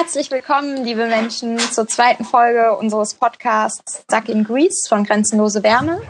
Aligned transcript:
Herzlich 0.00 0.30
willkommen, 0.30 0.84
liebe 0.84 1.08
Menschen, 1.08 1.58
zur 1.58 1.88
zweiten 1.88 2.24
Folge 2.24 2.76
unseres 2.76 3.14
Podcasts 3.14 4.04
Stuck 4.04 4.28
in 4.28 4.44
Greece 4.44 4.86
von 4.88 5.02
Grenzenlose 5.02 5.64
Wärme. 5.64 6.00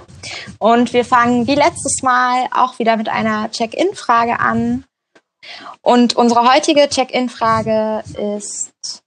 Und 0.58 0.92
wir 0.92 1.06
fangen 1.06 1.46
wie 1.46 1.54
letztes 1.54 2.02
Mal 2.02 2.48
auch 2.50 2.78
wieder 2.78 2.98
mit 2.98 3.08
einer 3.08 3.50
Check-in-Frage 3.50 4.40
an. 4.40 4.84
Und 5.80 6.16
unsere 6.16 6.52
heutige 6.52 6.86
Check-in-Frage 6.90 8.04
ist, 8.36 9.02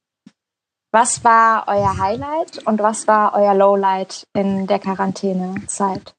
was 0.92 1.24
war 1.24 1.66
euer 1.68 2.00
Highlight 2.00 2.66
und 2.66 2.82
was 2.82 3.08
war 3.08 3.36
euer 3.36 3.54
Lowlight 3.54 4.26
in 4.34 4.66
der 4.66 4.80
Quarantänezeit? 4.80 6.16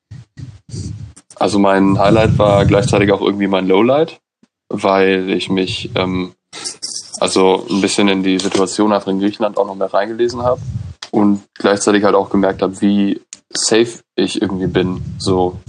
Also 1.34 1.58
mein 1.58 1.98
Highlight 1.98 2.38
war 2.38 2.64
gleichzeitig 2.64 3.10
auch 3.10 3.22
irgendwie 3.22 3.48
mein 3.48 3.66
Lowlight, 3.66 4.20
weil 4.68 5.30
ich 5.30 5.50
mich 5.50 5.90
ähm, 5.96 6.36
also 7.22 7.64
ein 7.70 7.80
bisschen 7.80 8.08
in 8.08 8.24
die 8.24 8.40
Situation 8.40 8.92
einfach 8.92 9.06
in 9.06 9.20
Griechenland 9.20 9.56
auch 9.56 9.64
noch 9.64 9.76
mehr 9.76 9.94
reingelesen 9.94 10.42
habe 10.42 10.60
und 11.12 11.42
gleichzeitig 11.54 12.02
halt 12.02 12.16
auch 12.16 12.30
gemerkt 12.30 12.62
habe, 12.62 12.80
wie 12.80 13.20
safe 13.48 14.00
ich 14.16 14.42
irgendwie 14.42 14.66
bin, 14.66 15.00
so 15.18 15.60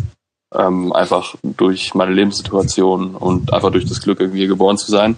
ähm, 0.56 0.92
einfach 0.94 1.36
durch 1.44 1.94
meine 1.94 2.12
Lebenssituation 2.12 3.16
und 3.16 3.54
einfach 3.54 3.72
durch 3.72 3.86
das 3.86 4.02
Glück 4.02 4.20
irgendwie 4.20 4.48
geboren 4.48 4.80
zu 4.80 4.90
sein 4.90 5.16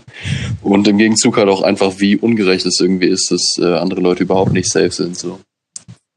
und 0.61 0.89
im 0.89 0.97
Gegenzug 0.97 1.37
halt 1.37 1.47
auch 1.47 1.61
einfach, 1.61 1.93
wie 1.99 2.17
ungerecht 2.17 2.65
es 2.65 2.81
irgendwie 2.81 3.07
ist, 3.07 3.31
dass 3.31 3.55
äh, 3.57 3.77
andere 3.77 4.01
Leute 4.01 4.23
überhaupt 4.23 4.51
nicht 4.51 4.69
safe 4.69 4.91
sind, 4.91 5.17
so. 5.17 5.39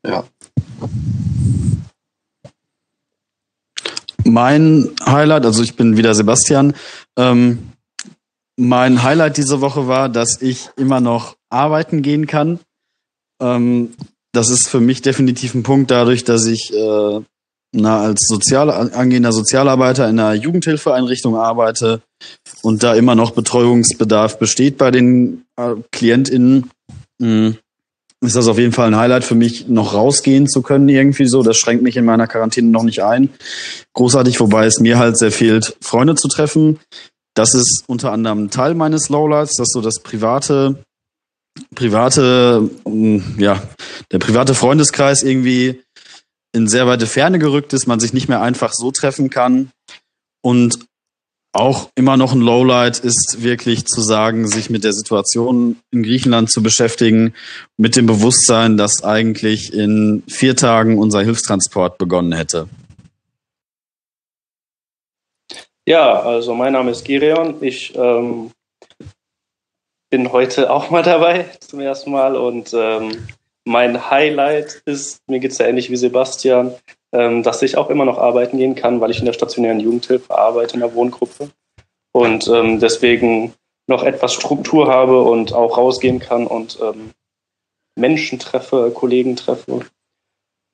Ja. 0.05 0.25
Mein 4.25 4.91
Highlight, 5.07 5.47
also 5.47 5.63
ich 5.63 5.77
bin 5.77 5.97
wieder 5.97 6.13
Sebastian. 6.15 6.75
Ähm, 7.17 7.68
mein 8.59 9.03
Highlight 9.05 9.37
diese 9.37 9.61
Woche 9.61 9.87
war, 9.87 10.09
dass 10.09 10.43
ich 10.43 10.71
immer 10.77 11.01
noch 11.01 11.37
arbeiten 11.49 12.03
gehen 12.03 12.27
kann. 12.27 12.59
Ähm, 13.41 13.95
das 14.33 14.51
ist 14.51 14.69
für 14.69 14.81
mich 14.81 15.01
definitiv 15.01 15.55
ein 15.55 15.63
Punkt, 15.63 15.91
dadurch, 15.91 16.25
dass 16.25 16.45
ich 16.47 16.75
äh, 16.75 17.21
na, 17.73 18.01
als 18.01 18.27
sozial, 18.29 18.71
angehender 18.71 19.33
Sozialarbeiter 19.33 20.09
in 20.09 20.19
einer 20.19 20.35
Jugendhilfeeinrichtung 20.35 21.37
arbeite 21.37 22.03
und 22.63 22.83
da 22.83 22.95
immer 22.95 23.15
noch 23.15 23.31
Betreuungsbedarf 23.31 24.39
besteht 24.39 24.77
bei 24.77 24.91
den 24.91 25.45
äh, 25.57 25.75
KlientInnen. 25.93 26.71
Mh, 27.19 27.55
ist 28.21 28.35
das 28.35 28.49
auf 28.49 28.59
jeden 28.59 28.73
Fall 28.73 28.89
ein 28.89 28.97
Highlight 28.97 29.23
für 29.23 29.37
mich, 29.37 29.69
noch 29.69 29.95
rausgehen 29.95 30.49
zu 30.49 30.63
können 30.63 30.89
irgendwie 30.89 31.27
so. 31.27 31.45
Das 31.45 31.57
schränkt 31.57 31.85
mich 31.85 31.97
in 31.97 32.05
meiner 32.05 32.27
Quarantäne 32.27 32.69
noch 32.69 32.83
nicht 32.83 33.05
ein. 33.05 33.31
Großartig, 33.93 34.41
wobei 34.41 34.67
es 34.67 34.81
mir 34.81 34.99
halt 34.99 35.17
sehr 35.17 35.31
fehlt, 35.31 35.77
Freunde 35.81 36.17
zu 36.17 36.27
treffen. 36.27 36.81
Das 37.39 37.55
ist 37.55 37.85
unter 37.87 38.11
anderem 38.11 38.51
Teil 38.51 38.75
meines 38.75 39.11
Lowlights, 39.11 39.55
dass 39.59 39.69
so 39.69 39.81
das 39.81 40.01
private, 40.03 40.83
private, 41.73 42.69
mm, 42.85 43.39
ja, 43.39 43.63
der 44.11 44.19
private 44.19 44.57
Freundeskreis 44.57 45.23
irgendwie 45.23 45.81
in 46.53 46.67
sehr 46.67 46.89
weite 46.89 47.07
Ferne 47.07 47.39
gerückt 47.39 47.73
ist, 47.75 47.87
man 47.87 48.01
sich 48.01 48.13
nicht 48.13 48.29
mehr 48.29 48.43
einfach 48.43 48.73
so 48.73 48.91
treffen 48.91 49.31
kann. 49.31 49.71
Und 50.43 50.81
auch 51.53 51.91
immer 51.95 52.17
noch 52.17 52.33
ein 52.33 52.41
Lowlight 52.41 52.99
ist 52.99 53.37
wirklich 53.39 53.87
zu 53.87 54.01
sagen, 54.01 54.49
sich 54.49 54.69
mit 54.69 54.83
der 54.83 54.93
Situation 54.93 55.77
in 55.93 56.03
Griechenland 56.03 56.51
zu 56.51 56.61
beschäftigen, 56.61 57.35
mit 57.77 57.95
dem 57.95 58.07
Bewusstsein, 58.07 58.77
dass 58.77 59.05
eigentlich 59.05 59.73
in 59.73 60.25
vier 60.27 60.57
Tagen 60.57 60.99
unser 60.99 61.23
Hilfstransport 61.23 61.99
begonnen 61.99 62.33
hätte. 62.33 62.69
Ja, 65.89 66.21
also 66.21 66.55
mein 66.55 66.75
Name 66.75 66.91
ist 66.91 67.07
Gireon. 67.07 67.63
Ich 67.63 67.97
ähm, 67.97 68.51
bin 70.11 70.31
heute 70.33 70.71
auch 70.71 70.91
mal 70.91 71.03
dabei 71.03 71.47
zum 71.61 71.81
ersten 71.81 72.11
Mal 72.11 72.37
und 72.37 72.75
ähm, 72.75 73.27
mein 73.65 74.11
Highlight 74.11 74.83
ist, 74.85 75.27
mir 75.29 75.39
geht 75.39 75.53
es 75.53 75.57
ja 75.57 75.67
ähnlich 75.67 75.91
wie 75.91 75.97
Sebastian, 75.97 76.75
ähm, 77.13 77.43
dass 77.43 77.63
ich 77.63 77.79
auch 77.79 77.89
immer 77.89 78.05
noch 78.05 78.19
arbeiten 78.19 78.59
gehen 78.59 78.75
kann, 78.75 79.01
weil 79.01 79.11
ich 79.11 79.21
in 79.21 79.25
der 79.25 79.33
stationären 79.33 79.81
Jugendhilfe 79.81 80.37
arbeite 80.37 80.75
in 80.75 80.81
der 80.81 80.93
Wohngruppe 80.95 81.49
und 82.13 82.47
ähm, 82.49 82.81
deswegen 82.81 83.55
noch 83.87 84.03
etwas 84.03 84.35
Struktur 84.35 84.89
habe 84.89 85.23
und 85.23 85.55
auch 85.55 85.79
rausgehen 85.79 86.19
kann 86.19 86.47
und 86.47 86.79
ähm, 86.83 87.13
Menschen 87.97 88.39
treffe, 88.39 88.93
Kollegen 88.95 89.37
treffe. 89.37 89.87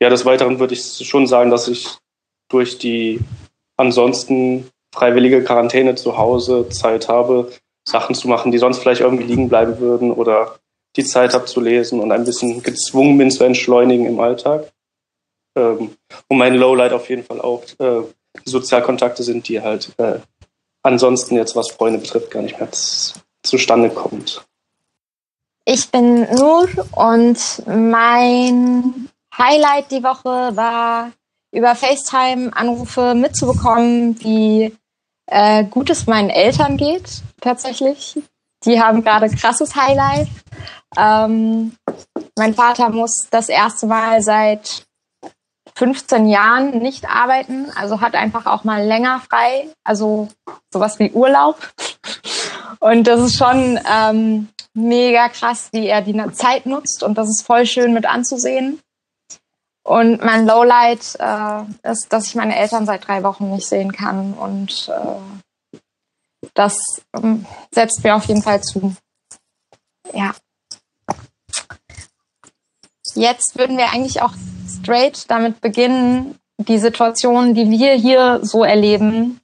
Ja, 0.02 0.08
des 0.08 0.24
Weiteren 0.24 0.58
würde 0.58 0.74
ich 0.74 0.82
schon 1.06 1.28
sagen, 1.28 1.52
dass 1.52 1.68
ich 1.68 1.98
durch 2.48 2.78
die 2.78 3.20
ansonsten 3.76 4.70
freiwillige 4.94 5.42
Quarantäne 5.42 5.96
zu 5.96 6.16
Hause 6.16 6.68
Zeit 6.68 7.08
habe, 7.08 7.50
Sachen 7.86 8.14
zu 8.14 8.28
machen, 8.28 8.52
die 8.52 8.58
sonst 8.58 8.78
vielleicht 8.78 9.00
irgendwie 9.00 9.24
liegen 9.24 9.48
bleiben 9.48 9.78
würden 9.80 10.12
oder 10.12 10.54
die 10.96 11.04
Zeit 11.04 11.34
habe 11.34 11.46
zu 11.46 11.60
lesen 11.60 11.98
und 12.00 12.12
ein 12.12 12.24
bisschen 12.24 12.62
gezwungen 12.62 13.18
bin 13.18 13.30
zu 13.30 13.42
entschleunigen 13.42 14.06
im 14.06 14.20
Alltag. 14.20 14.72
Ähm, 15.56 15.96
und 16.28 16.38
mein 16.38 16.54
Lowlight 16.54 16.92
auf 16.92 17.08
jeden 17.10 17.24
Fall 17.24 17.40
auch 17.40 17.64
äh, 17.78 18.02
die 18.46 18.50
Sozialkontakte 18.50 19.24
sind, 19.24 19.48
die 19.48 19.60
halt 19.60 19.92
äh, 19.98 20.20
ansonsten 20.82 21.36
jetzt, 21.36 21.56
was 21.56 21.72
Freunde 21.72 21.98
betrifft, 21.98 22.30
gar 22.30 22.42
nicht 22.42 22.58
mehr 22.60 22.68
zustande 23.42 23.90
kommt. 23.90 24.44
Ich 25.64 25.90
bin 25.90 26.28
Nur 26.36 26.68
und 26.92 27.62
mein 27.66 29.08
Highlight 29.36 29.90
die 29.90 30.04
Woche 30.04 30.56
war 30.56 31.10
über 31.52 31.74
FaceTime-Anrufe 31.74 33.14
mitzubekommen, 33.14 34.20
wie 34.20 34.76
äh, 35.26 35.64
gut 35.64 35.90
es 35.90 36.06
meinen 36.06 36.30
Eltern 36.30 36.76
geht, 36.76 37.22
tatsächlich. 37.40 38.18
Die 38.64 38.80
haben 38.80 39.04
gerade 39.04 39.28
krasses 39.28 39.76
Highlight. 39.76 40.28
Ähm, 40.96 41.76
mein 42.36 42.54
Vater 42.54 42.90
muss 42.90 43.28
das 43.30 43.48
erste 43.48 43.86
Mal 43.86 44.22
seit 44.22 44.84
15 45.76 46.28
Jahren 46.28 46.78
nicht 46.78 47.08
arbeiten, 47.08 47.66
also 47.74 48.00
hat 48.00 48.14
einfach 48.14 48.46
auch 48.46 48.64
mal 48.64 48.84
länger 48.84 49.20
frei, 49.20 49.68
also 49.82 50.28
sowas 50.72 50.98
wie 50.98 51.10
Urlaub. 51.10 51.58
Und 52.80 53.06
das 53.06 53.20
ist 53.20 53.36
schon 53.36 53.78
ähm, 53.90 54.48
mega 54.74 55.28
krass, 55.28 55.68
wie 55.72 55.86
er 55.86 56.02
die 56.02 56.20
Zeit 56.32 56.66
nutzt 56.66 57.02
und 57.02 57.16
das 57.16 57.28
ist 57.28 57.46
voll 57.46 57.64
schön 57.64 57.94
mit 57.94 58.04
anzusehen. 58.04 58.80
Und 59.84 60.24
mein 60.24 60.46
Lowlight 60.46 61.14
äh, 61.18 61.90
ist, 61.90 62.06
dass 62.10 62.26
ich 62.26 62.34
meine 62.34 62.56
Eltern 62.56 62.86
seit 62.86 63.06
drei 63.06 63.22
Wochen 63.22 63.50
nicht 63.50 63.68
sehen 63.68 63.92
kann. 63.92 64.32
Und 64.32 64.88
äh, 64.88 66.48
das 66.54 66.78
ähm, 67.14 67.44
setzt 67.70 68.02
mir 68.02 68.16
auf 68.16 68.24
jeden 68.24 68.42
Fall 68.42 68.62
zu. 68.62 68.96
Ja. 70.14 70.34
Jetzt 73.14 73.58
würden 73.58 73.76
wir 73.76 73.92
eigentlich 73.92 74.22
auch 74.22 74.32
straight 74.66 75.30
damit 75.30 75.60
beginnen, 75.60 76.38
die 76.56 76.78
Situationen, 76.78 77.54
die 77.54 77.68
wir 77.68 77.92
hier 77.92 78.40
so 78.42 78.64
erleben, 78.64 79.40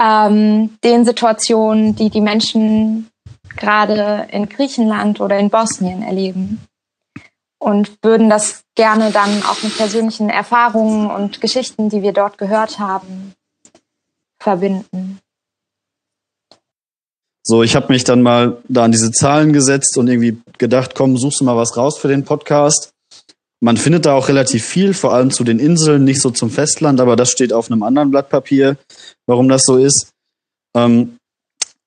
ähm, 0.00 0.78
den 0.82 1.04
Situationen, 1.04 1.94
die 1.94 2.08
die 2.08 2.22
Menschen 2.22 3.10
gerade 3.56 4.28
in 4.30 4.48
Griechenland 4.48 5.20
oder 5.20 5.38
in 5.38 5.50
Bosnien 5.50 6.02
erleben 6.02 6.67
und 7.58 7.98
würden 8.02 8.30
das 8.30 8.62
gerne 8.74 9.10
dann 9.10 9.42
auch 9.42 9.62
mit 9.62 9.76
persönlichen 9.76 10.30
Erfahrungen 10.30 11.10
und 11.10 11.40
Geschichten, 11.40 11.88
die 11.88 12.02
wir 12.02 12.12
dort 12.12 12.38
gehört 12.38 12.78
haben, 12.78 13.34
verbinden. 14.38 15.18
So, 17.42 17.62
ich 17.62 17.74
habe 17.74 17.92
mich 17.92 18.04
dann 18.04 18.22
mal 18.22 18.58
da 18.68 18.84
an 18.84 18.92
diese 18.92 19.10
Zahlen 19.10 19.52
gesetzt 19.52 19.96
und 19.96 20.06
irgendwie 20.08 20.38
gedacht, 20.58 20.94
komm, 20.94 21.16
suchst 21.16 21.40
du 21.40 21.44
mal 21.44 21.56
was 21.56 21.76
raus 21.76 21.98
für 21.98 22.08
den 22.08 22.24
Podcast. 22.24 22.92
Man 23.60 23.76
findet 23.76 24.06
da 24.06 24.14
auch 24.14 24.28
relativ 24.28 24.64
viel, 24.64 24.94
vor 24.94 25.14
allem 25.14 25.30
zu 25.30 25.44
den 25.44 25.58
Inseln, 25.58 26.04
nicht 26.04 26.20
so 26.20 26.30
zum 26.30 26.50
Festland, 26.50 27.00
aber 27.00 27.16
das 27.16 27.30
steht 27.30 27.52
auf 27.52 27.70
einem 27.70 27.82
anderen 27.82 28.10
Blatt 28.10 28.28
Papier, 28.28 28.76
warum 29.26 29.48
das 29.48 29.62
so 29.64 29.78
ist. 29.78 30.10
Ähm, 30.76 31.16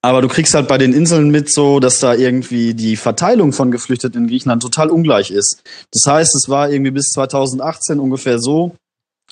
aber 0.01 0.21
du 0.21 0.27
kriegst 0.27 0.53
halt 0.53 0.67
bei 0.67 0.77
den 0.77 0.93
Inseln 0.93 1.29
mit 1.29 1.51
so, 1.53 1.79
dass 1.79 1.99
da 1.99 2.13
irgendwie 2.15 2.73
die 2.73 2.95
Verteilung 2.95 3.53
von 3.53 3.71
Geflüchteten 3.71 4.23
in 4.23 4.27
Griechenland 4.27 4.63
total 4.63 4.89
ungleich 4.89 5.29
ist. 5.29 5.61
Das 5.91 6.11
heißt, 6.11 6.35
es 6.35 6.49
war 6.49 6.71
irgendwie 6.71 6.91
bis 6.91 7.11
2018 7.11 7.99
ungefähr 7.99 8.39
so, 8.39 8.75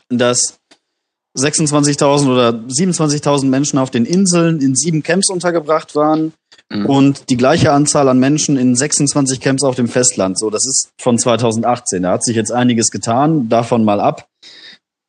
dass 0.10 0.60
26.000 1.38 2.32
oder 2.32 2.50
27.000 2.50 3.46
Menschen 3.46 3.80
auf 3.80 3.92
den 3.92 4.06
Inseln 4.06 4.62
in 4.62 4.76
sieben 4.76 5.04
Camps 5.04 5.30
untergebracht 5.30 5.96
waren 5.96 6.34
mhm. 6.70 6.86
und 6.86 7.30
die 7.30 7.38
gleiche 7.38 7.72
Anzahl 7.72 8.08
an 8.08 8.20
Menschen 8.20 8.58
in 8.58 8.76
26 8.76 9.40
Camps 9.40 9.64
auf 9.64 9.76
dem 9.76 9.88
Festland. 9.88 10.38
So, 10.40 10.50
das 10.50 10.66
ist 10.66 10.90
von 11.00 11.18
2018. 11.18 12.04
Da 12.04 12.12
hat 12.12 12.24
sich 12.24 12.36
jetzt 12.36 12.52
einiges 12.52 12.90
getan, 12.90 13.50
davon 13.50 13.84
mal 13.84 14.00
ab. 14.00 14.28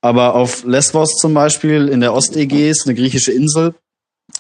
Aber 0.03 0.35
auf 0.35 0.65
Lesbos 0.65 1.17
zum 1.17 1.35
Beispiel 1.35 1.89
in 1.89 2.01
der 2.01 2.15
Ostägäis, 2.15 2.85
eine 2.87 2.95
griechische 2.95 3.33
Insel, 3.33 3.75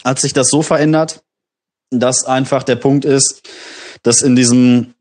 hat 0.04 0.18
sich 0.20 0.32
das 0.32 0.48
so 0.48 0.62
verändert, 0.62 1.22
dass 1.90 2.24
einfach 2.24 2.62
der 2.62 2.76
Punkt 2.76 3.04
ist, 3.04 3.42
dass 4.02 4.22
in 4.22 4.36
diesem 4.36 4.94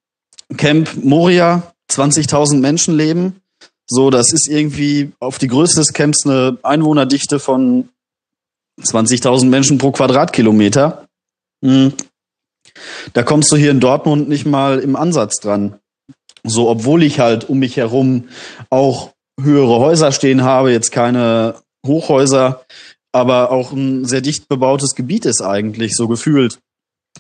Camp 0.58 0.90
Moria 1.04 1.74
20.000 1.92 2.60
Menschen 2.60 2.96
leben. 2.96 3.42
So, 3.88 4.10
das 4.10 4.32
ist 4.34 4.48
irgendwie 4.48 5.12
auf 5.20 5.38
die 5.40 5.48
Größe 5.48 5.76
des 5.80 5.94
Camps 5.94 6.26
eine 6.26 6.58
Einwohnerdichte 6.64 7.40
von 7.40 7.90
20.000 8.82 9.46
Menschen 9.46 9.78
pro 9.78 9.92
Quadratkilometer. 9.92 11.08
Hm. 11.64 11.94
Da 13.14 13.24
kommst 13.24 13.52
du 13.52 13.56
hier 13.56 13.72
in 13.72 13.80
Dortmund 13.80 14.30
nicht 14.30 14.46
mal 14.46 14.80
im 14.80 14.96
Ansatz 14.96 15.38
dran. 15.38 15.80
So, 16.44 16.70
obwohl 16.70 17.04
ich 17.04 17.20
halt 17.20 17.50
um 17.50 17.60
mich 17.60 17.78
herum 17.78 18.30
auch 18.70 19.12
höhere 19.42 19.80
Häuser 19.80 20.12
stehen 20.12 20.44
habe, 20.44 20.72
jetzt 20.72 20.92
keine 20.92 21.56
Hochhäuser, 21.86 22.66
aber 23.12 23.52
auch 23.52 23.72
ein 23.72 24.06
sehr 24.06 24.22
dicht 24.22 24.48
bebautes 24.48 24.96
Gebiet 24.96 25.26
ist 25.26 25.42
eigentlich, 25.42 25.96
so 25.96 26.08
gefühlt. 26.08 26.60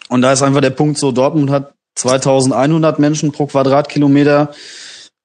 Und 0.09 0.21
da 0.21 0.31
ist 0.31 0.41
einfach 0.41 0.61
der 0.61 0.69
Punkt 0.69 0.97
so, 0.97 1.11
Dortmund 1.11 1.49
hat 1.49 1.73
2100 1.95 2.99
Menschen 2.99 3.31
pro 3.31 3.47
Quadratkilometer. 3.47 4.53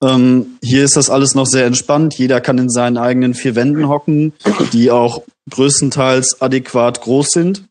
Ähm, 0.02 0.58
hier 0.62 0.84
ist 0.84 0.96
das 0.96 1.10
alles 1.10 1.34
noch 1.34 1.46
sehr 1.46 1.66
entspannt. 1.66 2.14
Jeder 2.18 2.40
kann 2.40 2.58
in 2.58 2.70
seinen 2.70 2.96
eigenen 2.96 3.34
vier 3.34 3.54
Wänden 3.54 3.88
hocken, 3.88 4.32
die 4.72 4.90
auch 4.90 5.22
größtenteils 5.50 6.40
adäquat 6.40 7.00
groß 7.02 7.28
sind. 7.30 7.64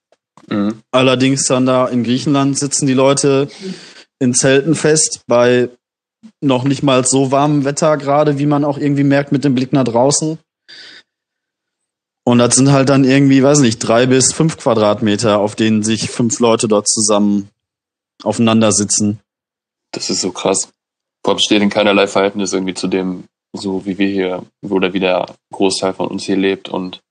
Mhm. 0.48 0.80
Allerdings 0.92 1.46
dann 1.46 1.66
da 1.66 1.88
in 1.88 2.04
Griechenland 2.04 2.58
sitzen 2.58 2.88
die 2.88 2.94
Leute 2.94 3.50
in 4.20 4.34
Zelten 4.34 4.76
fest 4.76 5.22
bei 5.28 5.70
noch 6.42 6.64
nicht 6.64 6.84
mal 6.84 7.06
so 7.06 7.32
warmem 7.32 7.66
Wetter 7.66 7.98
gerade, 7.98 8.40
wie 8.40 8.46
man 8.46 8.64
auch 8.64 8.78
irgendwie 8.78 9.04
merkt 9.04 9.32
mit 9.32 9.44
dem 9.44 9.56
Blick 9.56 9.74
nach 9.74 9.84
draußen. 9.84 10.38
Und 12.26 12.38
das 12.38 12.56
sind 12.56 12.72
halt 12.72 12.90
dann 12.90 13.04
irgendwie, 13.04 13.44
weiß 13.44 13.60
nicht, 13.60 13.80
drei 13.80 14.06
bis 14.06 14.32
fünf 14.32 14.58
Quadratmeter, 14.58 15.40
auf 15.40 15.56
denen 15.56 15.84
sich 15.84 16.10
fünf 16.10 16.40
Leute 16.40 16.68
dort 16.68 16.88
zusammen 16.88 17.50
aufeinander 18.24 18.72
sitzen. 18.72 19.20
Das 19.92 20.10
ist 20.10 20.22
so 20.22 20.32
krass. 20.32 20.70
Allem 21.24 21.40
steht 21.40 21.62
in 21.62 21.70
keinerlei 21.70 22.08
Verhältnis 22.08 22.54
irgendwie 22.54 22.74
zu 22.74 22.88
dem, 22.88 23.26
so 23.54 23.86
wie 23.86 23.98
wir 23.98 24.08
hier, 24.08 24.44
oder 24.62 24.94
wie 24.94 25.00
der 25.00 25.26
Großteil 25.52 25.94
von 25.94 26.08
uns 26.08 26.24
hier 26.24 26.38
lebt 26.38 26.70
und 26.70 27.02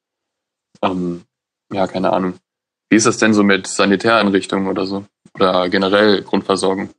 ähm, 0.83 1.23
ja, 1.73 1.87
keine 1.87 2.13
Ahnung. 2.13 2.35
Wie 2.91 2.97
ist 2.97 3.07
das 3.07 3.17
denn 3.17 3.33
so 3.33 3.43
mit 3.43 3.67
Sanitäreinrichtungen 3.67 4.69
oder 4.69 4.85
so? 4.87 5.05
Oder 5.35 5.69
generell 5.71 6.23
Grundversorgung? 6.23 6.91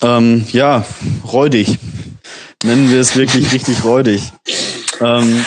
Ähm, 0.00 0.44
ja, 0.50 0.84
räudig. 1.32 1.78
Nennen 2.64 2.90
wir 2.90 3.00
es 3.00 3.14
wirklich 3.14 3.52
richtig 3.52 3.84
räudig. 3.84 4.32
Ähm, 5.00 5.44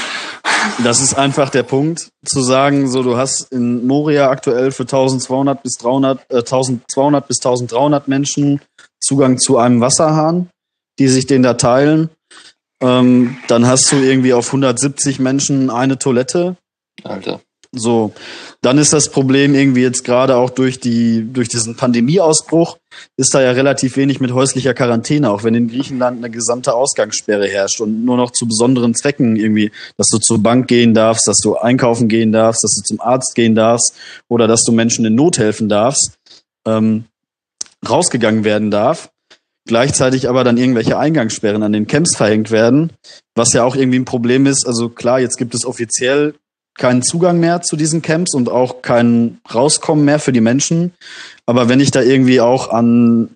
das 0.84 1.02
ist 1.02 1.14
einfach 1.14 1.50
der 1.50 1.64
Punkt, 1.64 2.10
zu 2.26 2.42
sagen, 2.42 2.90
so 2.90 3.04
du 3.04 3.18
hast 3.18 3.52
in 3.52 3.86
Moria 3.86 4.30
aktuell 4.30 4.72
für 4.72 4.84
1200 4.84 5.62
bis 5.64 5.74
300, 5.74 6.20
äh, 6.30 6.38
1200 6.38 7.28
bis 7.28 7.38
1300 7.40 8.08
Menschen 8.08 8.62
Zugang 9.00 9.38
zu 9.38 9.58
einem 9.58 9.82
Wasserhahn, 9.82 10.50
die 11.00 11.08
sich 11.08 11.28
den 11.28 11.44
da 11.44 11.56
teilen. 11.56 12.10
Ähm, 12.82 13.38
dann 13.48 13.68
hast 13.68 13.92
du 13.92 13.98
irgendwie 13.98 14.34
auf 14.34 14.48
170 14.48 15.20
Menschen 15.20 15.70
eine 15.70 15.98
Toilette. 15.98 16.58
Alter. 17.04 17.42
So, 17.76 18.14
dann 18.62 18.78
ist 18.78 18.94
das 18.94 19.10
Problem 19.10 19.54
irgendwie 19.54 19.82
jetzt 19.82 20.04
gerade 20.04 20.38
auch 20.38 20.50
durch 20.50 20.80
die 20.80 21.28
durch 21.32 21.50
diesen 21.50 21.76
Pandemieausbruch 21.76 22.78
ist 23.18 23.34
da 23.34 23.42
ja 23.42 23.52
relativ 23.52 23.98
wenig 23.98 24.20
mit 24.20 24.32
häuslicher 24.34 24.74
Quarantäne, 24.74 25.30
auch 25.30 25.44
wenn 25.44 25.54
in 25.56 25.68
Griechenland 25.68 26.18
eine 26.18 26.30
gesamte 26.30 26.74
Ausgangssperre 26.74 27.48
herrscht 27.48 27.82
und 27.82 28.06
nur 28.06 28.18
noch 28.18 28.32
zu 28.32 28.48
besonderen 28.48 28.96
Zwecken 28.96 29.36
irgendwie, 29.36 29.72
dass 29.98 30.08
du 30.08 30.18
zur 30.20 30.42
Bank 30.42 30.68
gehen 30.68 30.94
darfst, 30.94 31.28
dass 31.28 31.40
du 31.40 31.56
einkaufen 31.58 32.08
gehen 32.08 32.32
darfst, 32.32 32.64
dass 32.64 32.76
du 32.76 32.84
zum 32.84 33.02
Arzt 33.02 33.36
gehen 33.36 33.56
darfst 33.56 33.94
oder 34.30 34.48
dass 34.48 34.64
du 34.64 34.72
Menschen 34.72 35.06
in 35.06 35.16
Not 35.16 35.38
helfen 35.38 35.70
darfst, 35.70 36.14
ähm, 36.66 37.06
rausgegangen 37.88 38.44
werden 38.44 38.72
darf. 38.72 39.10
Gleichzeitig 39.68 40.30
aber 40.30 40.44
dann 40.44 40.58
irgendwelche 40.58 40.98
Eingangssperren 40.98 41.64
an 41.64 41.74
den 41.74 41.88
Camps 41.88 42.16
verhängt 42.16 42.52
werden, 42.52 42.92
was 43.34 43.52
ja 43.54 43.64
auch 43.64 43.76
irgendwie 43.76 43.98
ein 43.98 44.06
Problem 44.06 44.46
ist. 44.46 44.66
Also 44.68 44.90
klar, 44.90 45.20
jetzt 45.20 45.38
gibt 45.38 45.56
es 45.56 45.66
offiziell 45.66 46.36
keinen 46.78 47.02
Zugang 47.02 47.40
mehr 47.40 47.62
zu 47.62 47.76
diesen 47.76 48.02
Camps 48.02 48.34
und 48.34 48.50
auch 48.50 48.82
kein 48.82 49.40
Rauskommen 49.54 50.06
mehr 50.06 50.20
für 50.20 50.34
die 50.34 50.42
Menschen. 50.42 50.94
Aber 51.46 51.70
wenn 51.70 51.80
ich 51.80 51.92
da 51.92 52.02
irgendwie 52.02 52.42
auch 52.42 52.70
an 52.70 53.30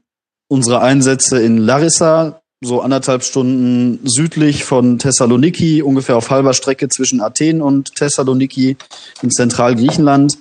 unsere 0.47 0.81
Einsätze 0.81 1.41
in 1.41 1.57
Larissa, 1.57 2.41
so 2.61 2.81
anderthalb 2.81 3.23
Stunden 3.23 3.99
südlich 4.03 4.65
von 4.65 4.99
Thessaloniki, 4.99 5.81
ungefähr 5.81 6.17
auf 6.17 6.29
halber 6.29 6.53
Strecke 6.53 6.89
zwischen 6.89 7.21
Athen 7.21 7.61
und 7.61 7.95
Thessaloniki 7.95 8.75
in 9.21 9.31
Zentralgriechenland, 9.31 10.39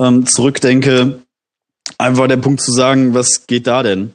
ähm, 0.00 0.26
zurückdenke, 0.26 1.20
einfach 1.98 2.28
der 2.28 2.38
Punkt 2.38 2.62
zu 2.62 2.72
sagen, 2.72 3.12
was 3.12 3.46
geht 3.46 3.66
da 3.66 3.82
denn? 3.82 4.14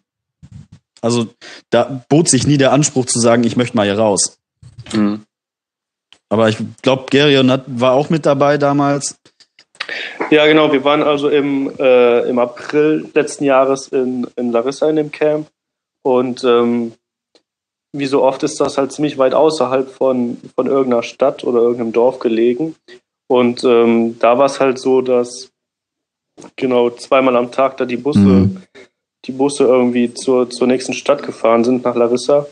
Also 1.02 1.28
da 1.70 2.04
bot 2.10 2.28
sich 2.28 2.48
nie 2.48 2.58
der 2.58 2.74
Anspruch 2.74 3.06
zu 3.06 3.20
sagen, 3.20 3.44
ich 3.44 3.56
möchte 3.56 3.78
mal 3.78 3.86
hier 3.86 4.00
raus. 4.00 4.40
Mhm. 4.92 5.22
Aber 6.30 6.48
ich 6.48 6.58
glaube, 6.82 7.06
Gerion 7.10 7.52
hat, 7.52 7.64
war 7.68 7.94
auch 7.94 8.10
mit 8.10 8.26
dabei 8.26 8.58
damals. 8.58 9.20
Ja, 10.30 10.46
genau. 10.46 10.72
Wir 10.72 10.84
waren 10.84 11.02
also 11.02 11.30
im, 11.30 11.72
äh, 11.80 12.30
im 12.30 12.38
April 12.38 13.10
letzten 13.14 13.44
Jahres 13.44 13.88
in, 13.88 14.28
in 14.36 14.52
Larissa 14.52 14.90
in 14.90 14.96
dem 14.96 15.12
Camp. 15.12 15.48
Und 16.04 16.44
ähm, 16.44 16.94
wie 17.92 18.06
so 18.06 18.24
oft 18.24 18.44
ist 18.44 18.60
das 18.62 18.78
halt 18.78 18.92
ziemlich 18.92 19.18
weit 19.18 19.34
außerhalb 19.34 19.90
von, 19.90 20.38
von 20.56 20.68
irgendeiner 20.68 21.04
Stadt 21.04 21.44
oder 21.44 21.62
irgendeinem 21.62 21.92
Dorf 21.92 22.20
gelegen. 22.20 22.76
Und 23.28 23.64
ähm, 23.64 24.18
da 24.20 24.38
war 24.38 24.46
es 24.46 24.60
halt 24.60 24.80
so, 24.80 25.02
dass 25.02 25.52
genau 26.56 26.92
zweimal 26.92 27.36
am 27.36 27.52
Tag 27.52 27.78
da 27.78 27.86
die 27.86 27.98
Busse, 27.98 28.20
mhm. 28.20 28.64
die 29.26 29.32
Busse 29.32 29.66
irgendwie 29.66 30.14
zur, 30.14 30.50
zur 30.50 30.68
nächsten 30.68 30.94
Stadt 30.94 31.24
gefahren 31.24 31.64
sind, 31.64 31.84
nach 31.84 31.96
Larissa. 31.96 32.48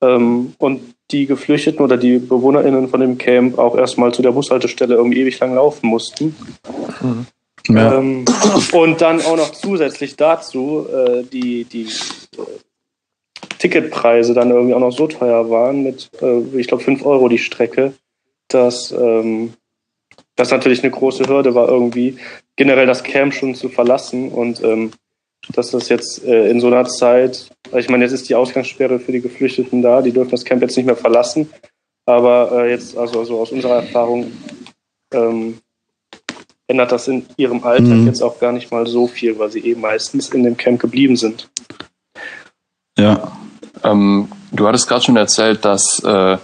Ähm, 0.00 0.54
und 0.58 0.91
die 1.10 1.26
Geflüchteten 1.26 1.84
oder 1.84 1.96
die 1.96 2.18
BewohnerInnen 2.18 2.88
von 2.88 3.00
dem 3.00 3.18
Camp 3.18 3.58
auch 3.58 3.76
erstmal 3.76 4.14
zu 4.14 4.22
der 4.22 4.32
Bushaltestelle 4.32 4.94
irgendwie 4.94 5.20
ewig 5.20 5.38
lang 5.40 5.54
laufen 5.54 5.88
mussten. 5.88 6.34
Mhm. 7.00 7.26
Ja. 7.68 7.98
Ähm, 7.98 8.24
und 8.72 9.00
dann 9.00 9.20
auch 9.20 9.36
noch 9.36 9.52
zusätzlich 9.52 10.16
dazu 10.16 10.86
äh, 10.92 11.22
die, 11.22 11.64
die 11.64 11.82
äh, 11.82 12.42
Ticketpreise 13.58 14.34
dann 14.34 14.50
irgendwie 14.50 14.74
auch 14.74 14.80
noch 14.80 14.90
so 14.90 15.06
teuer 15.06 15.48
waren, 15.50 15.82
mit, 15.82 16.10
äh, 16.20 16.40
ich 16.58 16.66
glaube, 16.66 16.82
5 16.82 17.04
Euro 17.04 17.28
die 17.28 17.38
Strecke, 17.38 17.92
dass 18.48 18.90
ähm, 18.90 19.52
das 20.34 20.50
natürlich 20.50 20.82
eine 20.82 20.90
große 20.90 21.28
Hürde 21.28 21.54
war, 21.54 21.68
irgendwie 21.68 22.16
generell 22.56 22.86
das 22.86 23.02
Camp 23.02 23.32
schon 23.34 23.54
zu 23.54 23.68
verlassen. 23.68 24.30
Und 24.30 24.62
ähm, 24.64 24.92
dass 25.50 25.70
das 25.70 25.88
jetzt 25.88 26.24
äh, 26.24 26.48
in 26.48 26.60
so 26.60 26.68
einer 26.68 26.84
Zeit, 26.84 27.50
ich 27.76 27.88
meine, 27.88 28.04
jetzt 28.04 28.12
ist 28.12 28.28
die 28.28 28.34
Ausgangssperre 28.34 28.98
für 28.98 29.12
die 29.12 29.20
Geflüchteten 29.20 29.82
da, 29.82 30.02
die 30.02 30.12
dürfen 30.12 30.30
das 30.30 30.44
Camp 30.44 30.62
jetzt 30.62 30.76
nicht 30.76 30.86
mehr 30.86 30.96
verlassen, 30.96 31.50
aber 32.06 32.52
äh, 32.52 32.70
jetzt, 32.70 32.96
also, 32.96 33.20
also 33.20 33.40
aus 33.40 33.52
unserer 33.52 33.82
Erfahrung, 33.82 34.32
ähm, 35.12 35.58
ändert 36.68 36.92
das 36.92 37.08
in 37.08 37.26
ihrem 37.36 37.64
Alltag 37.64 37.88
mhm. 37.88 38.06
jetzt 38.06 38.22
auch 38.22 38.38
gar 38.38 38.52
nicht 38.52 38.70
mal 38.70 38.86
so 38.86 39.06
viel, 39.06 39.38
weil 39.38 39.50
sie 39.50 39.60
eben 39.60 39.80
meistens 39.80 40.30
in 40.30 40.42
dem 40.42 40.56
Camp 40.56 40.80
geblieben 40.80 41.16
sind. 41.16 41.48
Ja. 42.96 43.32
Ähm, 43.84 44.28
du 44.52 44.66
hattest 44.66 44.88
gerade 44.88 45.02
schon 45.04 45.16
erzählt, 45.16 45.64
dass 45.64 46.02
äh, 46.04 46.38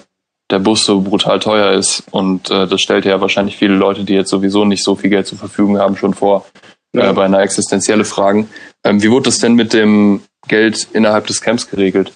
der 0.50 0.58
Bus 0.58 0.84
so 0.84 1.00
brutal 1.00 1.40
teuer 1.40 1.72
ist 1.72 2.04
und 2.10 2.50
äh, 2.50 2.66
das 2.66 2.80
stellt 2.80 3.04
ja 3.04 3.20
wahrscheinlich 3.20 3.56
viele 3.56 3.74
Leute, 3.74 4.04
die 4.04 4.14
jetzt 4.14 4.30
sowieso 4.30 4.64
nicht 4.64 4.82
so 4.82 4.96
viel 4.96 5.10
Geld 5.10 5.26
zur 5.26 5.38
Verfügung 5.38 5.78
haben, 5.78 5.96
schon 5.96 6.14
vor, 6.14 6.46
ja. 6.92 7.10
äh, 7.10 7.12
bei 7.12 7.24
einer 7.24 7.40
existenzielle 7.40 8.04
Fragen. 8.04 8.48
Ähm, 8.84 9.02
wie 9.02 9.10
wurde 9.10 9.24
das 9.24 9.38
denn 9.38 9.54
mit 9.54 9.72
dem 9.72 10.22
Geld 10.46 10.88
innerhalb 10.92 11.26
des 11.26 11.40
Camps 11.40 11.68
geregelt? 11.68 12.12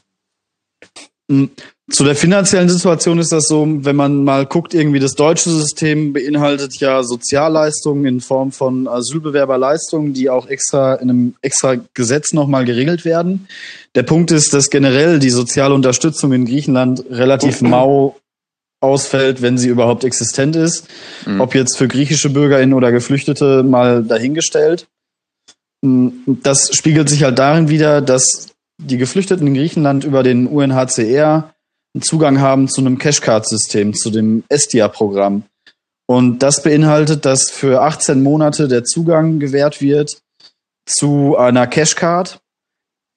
Hm, 1.31 1.51
zu 1.91 2.05
der 2.05 2.15
finanziellen 2.15 2.69
Situation 2.69 3.19
ist 3.19 3.33
das 3.33 3.45
so, 3.49 3.67
wenn 3.67 3.97
man 3.97 4.25
mal 4.25 4.47
guckt, 4.47 4.73
irgendwie 4.73 4.99
das 4.99 5.15
deutsche 5.15 5.51
System 5.51 6.13
beinhaltet 6.13 6.77
ja 6.77 7.03
Sozialleistungen 7.03 8.07
in 8.07 8.21
Form 8.21 8.51
von 8.51 8.89
Asylbewerberleistungen, 8.89 10.15
die 10.15 10.31
auch 10.31 10.47
extra 10.47 10.95
in 10.95 11.11
einem 11.11 11.35
extra 11.43 11.77
Gesetz 11.93 12.33
nochmal 12.33 12.65
geregelt 12.65 13.05
werden. 13.05 13.47
Der 13.95 14.05
Punkt 14.05 14.31
ist, 14.31 14.55
dass 14.55 14.71
generell 14.71 15.19
die 15.19 15.31
soziale 15.31 15.75
Unterstützung 15.75 16.33
in 16.33 16.47
Griechenland 16.47 17.05
relativ 17.11 17.61
mau 17.61 18.17
ausfällt, 18.83 19.43
wenn 19.43 19.59
sie 19.59 19.69
überhaupt 19.69 20.05
existent 20.05 20.57
ist. 20.57 20.89
Mhm. 21.27 21.41
Ob 21.41 21.55
jetzt 21.55 21.77
für 21.77 21.89
griechische 21.89 22.31
BürgerInnen 22.31 22.75
oder 22.75 22.93
Geflüchtete 22.93 23.63
mal 23.63 24.03
dahingestellt. 24.03 24.87
Mm, 25.83 26.09
das 26.27 26.75
spiegelt 26.75 27.09
sich 27.09 27.23
halt 27.23 27.39
darin 27.39 27.69
wieder, 27.69 28.01
dass 28.01 28.49
die 28.79 28.99
Geflüchteten 28.99 29.47
in 29.47 29.55
Griechenland 29.55 30.05
über 30.05 30.23
den 30.23 30.47
UNHCR 30.47 31.53
einen 31.95 32.03
Zugang 32.03 32.41
haben 32.41 32.69
zu 32.69 32.81
einem 32.81 32.99
Cashcard-System, 32.99 33.95
zu 33.95 34.11
dem 34.11 34.45
Estia-Programm. 34.49 35.45
Und 36.07 36.41
das 36.41 36.63
beinhaltet, 36.63 37.25
dass 37.25 37.51
für 37.51 37.83
18 37.83 38.23
Monate 38.23 38.69
der 38.69 38.85
Zugang 38.85 39.39
gewährt 39.39 39.81
wird 39.81 40.23
zu 40.85 41.37
einer 41.37 41.67
Cashcard, 41.67 42.41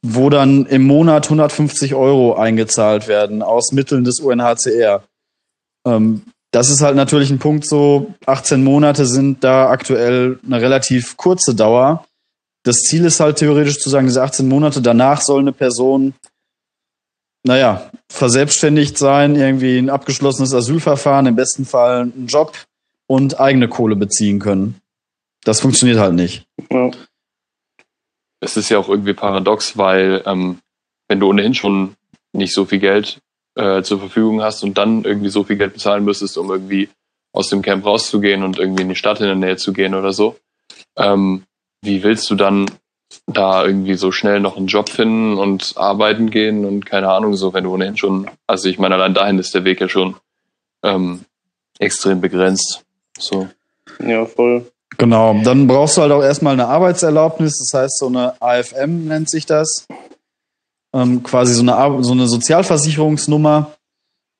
wo 0.05 0.29
dann 0.29 0.65
im 0.67 0.83
Monat 0.83 1.25
150 1.25 1.95
Euro 1.95 2.35
eingezahlt 2.35 3.07
werden 3.07 3.41
aus 3.41 3.71
Mitteln 3.71 4.03
des 4.03 4.19
UNHCR. 4.19 5.03
Ähm, 5.85 6.23
das 6.51 6.69
ist 6.69 6.81
halt 6.81 6.95
natürlich 6.95 7.31
ein 7.31 7.39
Punkt 7.39 7.67
so, 7.67 8.13
18 8.25 8.63
Monate 8.63 9.05
sind 9.05 9.43
da 9.43 9.69
aktuell 9.69 10.39
eine 10.45 10.61
relativ 10.61 11.17
kurze 11.17 11.53
Dauer 11.53 12.05
das 12.65 12.77
Ziel 12.77 13.05
ist 13.05 13.19
halt 13.19 13.37
theoretisch 13.37 13.77
zu 13.77 13.89
sagen, 13.89 14.07
diese 14.07 14.23
18 14.23 14.49
Monate 14.49 14.81
danach 14.81 15.21
soll 15.21 15.39
eine 15.39 15.53
Person, 15.53 16.15
naja, 17.43 17.91
verselbstständigt 18.11 18.97
sein, 18.97 19.35
irgendwie 19.35 19.77
ein 19.77 19.91
abgeschlossenes 19.91 20.53
Asylverfahren, 20.53 21.27
im 21.27 21.35
besten 21.35 21.65
Fall 21.65 22.01
einen 22.01 22.25
Job 22.25 22.57
und 23.05 23.39
eigene 23.39 23.69
Kohle 23.69 23.95
beziehen 23.95 24.39
können. 24.39 24.81
Das 25.43 25.61
funktioniert 25.61 25.99
halt 25.99 26.15
nicht. 26.15 26.47
Ja. 26.71 26.89
es 28.39 28.57
ist 28.57 28.69
ja 28.69 28.79
auch 28.79 28.89
irgendwie 28.89 29.13
paradox, 29.13 29.77
weil 29.77 30.23
ähm, 30.25 30.57
wenn 31.07 31.19
du 31.19 31.29
ohnehin 31.29 31.53
schon 31.53 31.95
nicht 32.33 32.53
so 32.53 32.65
viel 32.65 32.79
Geld 32.79 33.19
äh, 33.55 33.81
zur 33.83 33.99
Verfügung 33.99 34.41
hast 34.41 34.63
und 34.63 34.77
dann 34.77 35.03
irgendwie 35.03 35.29
so 35.29 35.43
viel 35.43 35.57
Geld 35.57 35.73
bezahlen 35.73 36.03
müsstest, 36.03 36.37
um 36.37 36.49
irgendwie 36.51 36.89
aus 37.33 37.49
dem 37.49 37.61
Camp 37.61 37.85
rauszugehen 37.85 38.43
und 38.43 38.59
irgendwie 38.59 38.83
in 38.83 38.89
die 38.89 38.95
Stadt 38.95 39.19
in 39.19 39.27
der 39.27 39.35
Nähe 39.35 39.57
zu 39.57 39.73
gehen 39.73 39.93
oder 39.93 40.13
so, 40.13 40.37
ähm, 40.97 41.43
wie 41.81 42.03
willst 42.03 42.29
du 42.29 42.35
dann 42.35 42.65
da 43.27 43.65
irgendwie 43.65 43.95
so 43.95 44.11
schnell 44.11 44.39
noch 44.39 44.57
einen 44.57 44.67
Job 44.67 44.89
finden 44.89 45.37
und 45.37 45.73
arbeiten 45.75 46.29
gehen 46.29 46.65
und 46.65 46.85
keine 46.85 47.09
Ahnung, 47.09 47.35
so 47.35 47.53
wenn 47.53 47.63
du 47.63 47.73
ohnehin 47.73 47.97
schon, 47.97 48.29
also 48.47 48.69
ich 48.69 48.79
meine, 48.79 48.95
allein 48.95 49.13
dahin 49.13 49.39
ist 49.39 49.53
der 49.53 49.63
Weg 49.63 49.81
ja 49.81 49.89
schon 49.89 50.15
ähm, 50.83 51.21
extrem 51.79 52.21
begrenzt. 52.21 52.83
So. 53.17 53.47
Ja, 53.99 54.25
voll. 54.25 54.65
Genau, 54.97 55.35
dann 55.43 55.67
brauchst 55.67 55.97
du 55.97 56.01
halt 56.01 56.11
auch 56.11 56.23
erstmal 56.23 56.53
eine 56.53 56.67
Arbeitserlaubnis, 56.67 57.57
das 57.57 57.81
heißt 57.81 57.99
so 57.99 58.07
eine 58.07 58.39
AFM 58.41 59.05
nennt 59.07 59.29
sich 59.29 59.45
das. 59.45 59.87
Ähm, 60.95 61.23
quasi 61.23 61.53
so 61.53 61.61
eine, 61.61 62.03
so 62.03 62.13
eine 62.13 62.27
Sozialversicherungsnummer, 62.27 63.73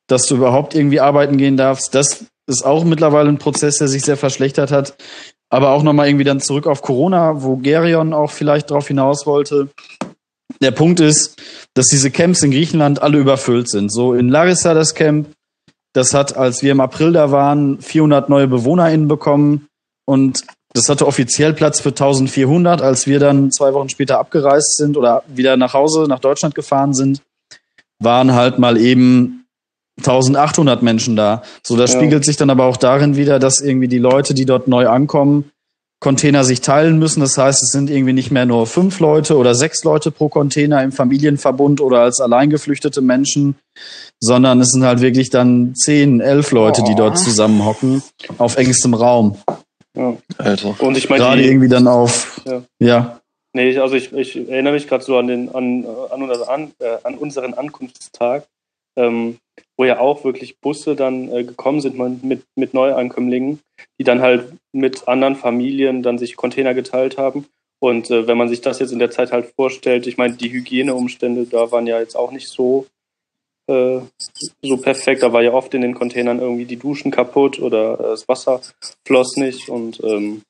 dass 0.07 0.25
du 0.25 0.35
überhaupt 0.35 0.74
irgendwie 0.74 1.01
arbeiten 1.01 1.38
gehen 1.38 1.57
darfst. 1.57 1.93
Das 1.93 2.25
ist 2.47 2.65
auch 2.65 2.85
mittlerweile 2.85 3.27
ein 3.27 3.39
Prozess, 3.39 3.77
der 3.77 3.89
sich 3.89 4.03
sehr 4.03 4.15
verschlechtert 4.15 4.71
hat. 4.71 4.95
Aber 5.50 5.71
auch 5.71 5.83
nochmal 5.83 6.07
irgendwie 6.07 6.24
dann 6.24 6.39
zurück 6.39 6.65
auf 6.65 6.81
Corona, 6.81 7.43
wo 7.43 7.57
Gerion 7.57 8.13
auch 8.13 8.31
vielleicht 8.31 8.71
drauf 8.71 8.88
hinaus 8.88 9.25
wollte. 9.25 9.69
Der 10.62 10.71
Punkt 10.71 11.01
ist, 11.01 11.41
dass 11.74 11.88
diese 11.88 12.09
Camps 12.09 12.41
in 12.41 12.51
Griechenland 12.51 13.01
alle 13.01 13.17
überfüllt 13.17 13.69
sind. 13.69 13.91
So 13.91 14.13
in 14.13 14.29
Larissa 14.29 14.74
das 14.74 14.95
Camp, 14.95 15.27
das 15.93 16.13
hat, 16.13 16.38
als 16.38 16.63
wir 16.63 16.71
im 16.71 16.79
April 16.79 17.12
da 17.12 17.31
waren, 17.31 17.81
400 17.81 18.29
neue 18.29 18.47
BewohnerInnen 18.47 19.07
bekommen. 19.07 19.67
Und 20.05 20.45
das 20.75 20.89
hatte 20.89 21.08
offiziell 21.08 21.53
Platz 21.53 21.79
für 21.79 21.89
1400. 21.89 22.82
Als 22.82 23.08
wir 23.08 23.20
dann 23.20 23.50
zwei 23.50 23.74
Wochen 23.74 23.88
später 23.88 24.20
abgereist 24.20 24.75
sind 24.75 24.98
oder 24.98 25.24
wieder 25.27 25.55
nach 25.55 25.74
Hause, 25.74 26.05
nach 26.10 26.20
Deutschland 26.20 26.53
gefahren 26.53 26.94
sind, 26.94 27.22
waren 28.00 28.34
halt 28.34 28.60
mal 28.60 28.77
eben 28.77 29.46
1800 30.00 30.84
Menschen 30.84 31.15
da. 31.15 31.44
So, 31.63 31.77
das 31.77 31.94
ja. 31.94 32.00
spiegelt 32.00 32.25
sich 32.25 32.36
dann 32.36 32.50
aber 32.50 32.65
auch 32.65 32.75
darin 32.75 33.15
wieder, 33.15 33.39
dass 33.39 33.62
irgendwie 33.62 33.88
die 33.88 34.00
Leute, 34.00 34.34
die 34.34 34.44
dort 34.44 34.67
neu 34.67 34.89
ankommen, 34.89 35.50
Container 36.01 36.44
sich 36.44 36.60
teilen 36.60 37.00
müssen. 37.00 37.22
Das 37.22 37.38
heißt, 37.38 37.63
es 37.63 37.70
sind 37.72 37.89
irgendwie 37.89 38.12
nicht 38.12 38.29
mehr 38.29 38.46
nur 38.46 38.67
fünf 38.67 39.00
Leute 39.00 39.38
oder 39.38 39.55
sechs 39.55 39.86
Leute 39.86 40.12
pro 40.12 40.27
Container 40.27 40.84
im 40.84 40.91
Familienverbund 40.91 41.79
oder 41.79 42.01
als 42.01 42.20
alleingeflüchtete 42.20 43.00
Menschen, 43.00 43.55
sondern 44.20 44.60
es 44.60 44.72
sind 44.72 44.84
halt 44.84 45.00
wirklich 45.00 45.29
dann 45.29 45.74
zehn, 45.74 46.20
elf 46.20 46.51
Leute, 46.51 46.84
die 46.84 46.96
dort 46.96 47.17
zusammenhocken 47.17 48.03
auf 48.38 48.58
engstem 48.58 48.94
Raum. 48.94 49.38
Ja. 49.95 50.17
Alter. 50.37 50.75
Und 50.79 50.97
ich 50.97 51.09
meine, 51.09 51.23
gerade 51.23 51.43
irgendwie 51.43 51.69
dann 51.69 51.87
auf, 51.87 52.41
ja. 52.45 52.61
ja. 52.79 53.21
Nee, 53.53 53.77
also 53.77 53.95
ich, 53.95 54.11
ich 54.11 54.35
erinnere 54.35 54.73
mich 54.73 54.87
gerade 54.87 55.03
so 55.03 55.17
an 55.17 55.27
den 55.27 55.55
an, 55.55 55.85
an, 56.11 56.29
an, 56.29 56.71
äh, 56.79 56.97
an 57.03 57.15
unseren 57.15 57.53
Ankunftstag, 57.53 58.45
ähm, 58.97 59.37
wo 59.77 59.85
ja 59.85 59.99
auch 59.99 60.25
wirklich 60.25 60.59
Busse 60.59 60.95
dann 60.95 61.31
äh, 61.31 61.45
gekommen 61.45 61.79
sind 61.79 61.97
mit, 61.97 62.43
mit 62.55 62.73
Neuankömmlingen, 62.73 63.59
die 63.97 64.03
dann 64.03 64.21
halt 64.21 64.53
mit 64.73 65.07
anderen 65.07 65.37
Familien 65.37 66.03
dann 66.03 66.17
sich 66.17 66.35
Container 66.35 66.73
geteilt 66.73 67.17
haben. 67.17 67.45
Und 67.79 68.09
äh, 68.11 68.27
wenn 68.27 68.37
man 68.37 68.49
sich 68.49 68.61
das 68.61 68.79
jetzt 68.79 68.91
in 68.91 68.99
der 68.99 69.11
Zeit 69.11 69.31
halt 69.31 69.53
vorstellt, 69.55 70.07
ich 70.07 70.17
meine, 70.17 70.33
die 70.33 70.51
Hygieneumstände 70.51 71.45
da 71.45 71.71
waren 71.71 71.87
ja 71.87 71.99
jetzt 71.99 72.15
auch 72.15 72.31
nicht 72.31 72.49
so 72.49 72.87
äh, 73.67 74.00
so 74.62 74.77
perfekt. 74.77 75.24
Da 75.24 75.34
war 75.34 75.41
ja 75.41 75.53
oft 75.53 75.74
in 75.74 75.81
den 75.81 75.95
Containern 75.95 76.39
irgendwie 76.39 76.65
die 76.65 76.77
Duschen 76.77 77.12
kaputt 77.12 77.60
oder 77.60 78.00
äh, 78.00 78.03
das 78.03 78.27
Wasser 78.27 78.62
floss 79.05 79.38
nicht. 79.38 79.69
Und 79.69 80.03
ähm, 80.03 80.41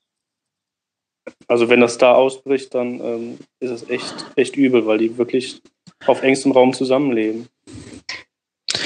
also 1.48 1.69
wenn 1.69 1.81
das 1.81 1.98
da 1.98 2.13
ausbricht, 2.13 2.74
dann 2.75 3.00
ähm, 3.00 3.38
ist 3.60 3.72
es 3.72 3.89
echt, 3.89 4.13
echt 4.36 4.55
übel, 4.55 4.86
weil 4.86 5.00
die 5.00 5.17
wirklich 5.17 5.62
auf 6.05 6.24
engstem 6.24 6.51
Raum 6.51 6.74
zusammenleben. 6.74 7.48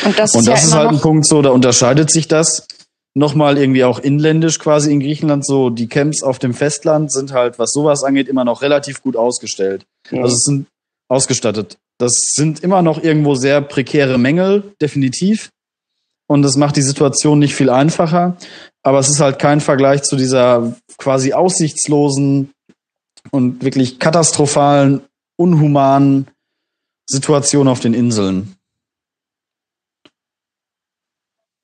Und 0.05 0.17
das, 0.17 0.33
und 0.33 0.41
ist, 0.41 0.47
das 0.47 0.61
ja 0.61 0.67
ist 0.67 0.73
halt 0.73 0.89
ein 0.89 1.01
Punkt 1.01 1.27
so, 1.27 1.41
da 1.41 1.49
unterscheidet 1.49 2.11
sich 2.11 2.27
das 2.27 2.67
nochmal 3.15 3.57
irgendwie 3.57 3.83
auch 3.83 3.99
inländisch 3.99 4.59
quasi 4.59 4.91
in 4.91 4.99
Griechenland 4.99 5.45
so. 5.45 5.69
Die 5.69 5.87
Camps 5.87 6.23
auf 6.23 6.39
dem 6.39 6.53
Festland 6.53 7.11
sind 7.11 7.33
halt, 7.33 7.59
was 7.59 7.71
sowas 7.71 8.03
angeht, 8.03 8.27
immer 8.27 8.45
noch 8.45 8.61
relativ 8.61 9.01
gut 9.01 9.15
ausgestellt. 9.15 9.85
Ja. 10.11 10.21
Also 10.21 10.33
es 10.33 10.43
sind 10.45 10.67
ausgestattet. 11.09 11.77
Das 11.99 12.13
sind 12.33 12.61
immer 12.61 12.81
noch 12.81 13.03
irgendwo 13.03 13.35
sehr 13.35 13.61
prekäre 13.61 14.17
Mängel, 14.17 14.73
definitiv. 14.81 15.51
Und 16.27 16.43
das 16.43 16.55
macht 16.55 16.77
die 16.77 16.81
Situation 16.81 17.39
nicht 17.39 17.55
viel 17.55 17.69
einfacher. 17.69 18.37
Aber 18.83 18.99
es 18.99 19.09
ist 19.09 19.19
halt 19.19 19.37
kein 19.37 19.59
Vergleich 19.59 20.03
zu 20.03 20.15
dieser 20.15 20.75
quasi 20.97 21.33
aussichtslosen 21.33 22.53
und 23.31 23.63
wirklich 23.63 23.99
katastrophalen, 23.99 25.01
unhumanen 25.37 26.27
Situation 27.05 27.67
auf 27.67 27.81
den 27.81 27.93
Inseln. 27.93 28.55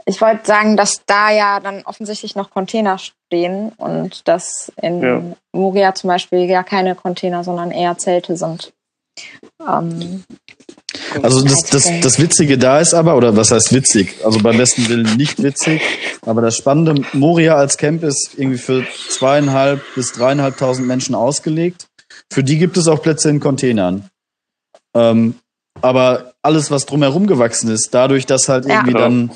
Ich 0.06 0.20
wollte 0.20 0.46
sagen, 0.46 0.76
dass 0.76 1.06
da 1.06 1.32
ja 1.32 1.60
dann 1.60 1.84
offensichtlich 1.84 2.36
noch 2.36 2.52
Container 2.52 2.98
stehen 2.98 3.70
und 3.78 4.28
dass 4.28 4.72
in 4.82 5.02
ja. 5.02 5.24
Moria 5.54 5.96
zum 5.96 6.10
Beispiel 6.10 6.40
ja 6.42 6.64
keine 6.64 6.94
Container, 6.94 7.44
sondern 7.44 7.72
eher 7.72 7.98
Zelte 7.98 8.36
sind. 8.36 8.74
Ähm, 9.60 10.24
also 11.22 11.42
das, 11.42 11.64
das, 11.64 11.90
das 12.02 12.20
Witzige 12.20 12.58
da 12.58 12.80
ist 12.80 12.94
aber, 12.94 13.16
oder 13.16 13.36
was 13.36 13.52
heißt 13.52 13.74
witzig? 13.74 14.16
Also 14.24 14.40
beim 14.40 14.58
besten 14.58 14.88
Willen 14.90 15.16
nicht 15.18 15.42
witzig, 15.42 15.82
aber 16.26 16.42
das 16.42 16.58
Spannende, 16.58 17.04
Moria 17.14 17.56
als 17.56 17.78
Camp 17.78 18.04
ist 18.04 18.32
irgendwie 18.38 18.58
für 18.58 18.86
zweieinhalb 19.10 19.82
bis 19.96 20.12
dreieinhalbtausend 20.12 20.88
Menschen 20.88 21.16
ausgelegt. 21.16 21.88
Für 22.32 22.44
die 22.44 22.58
gibt 22.58 22.78
es 22.78 22.88
auch 22.88 23.02
Plätze 23.02 23.30
in 23.30 23.40
Containern. 23.40 24.10
Ähm, 24.94 25.36
aber 25.82 26.34
alles, 26.42 26.72
was 26.72 26.86
drumherum 26.86 27.28
gewachsen 27.28 27.70
ist, 27.70 27.94
dadurch, 27.94 28.26
dass 28.26 28.50
halt 28.50 28.66
irgendwie 28.66 28.94
ja. 28.94 29.00
dann 29.00 29.32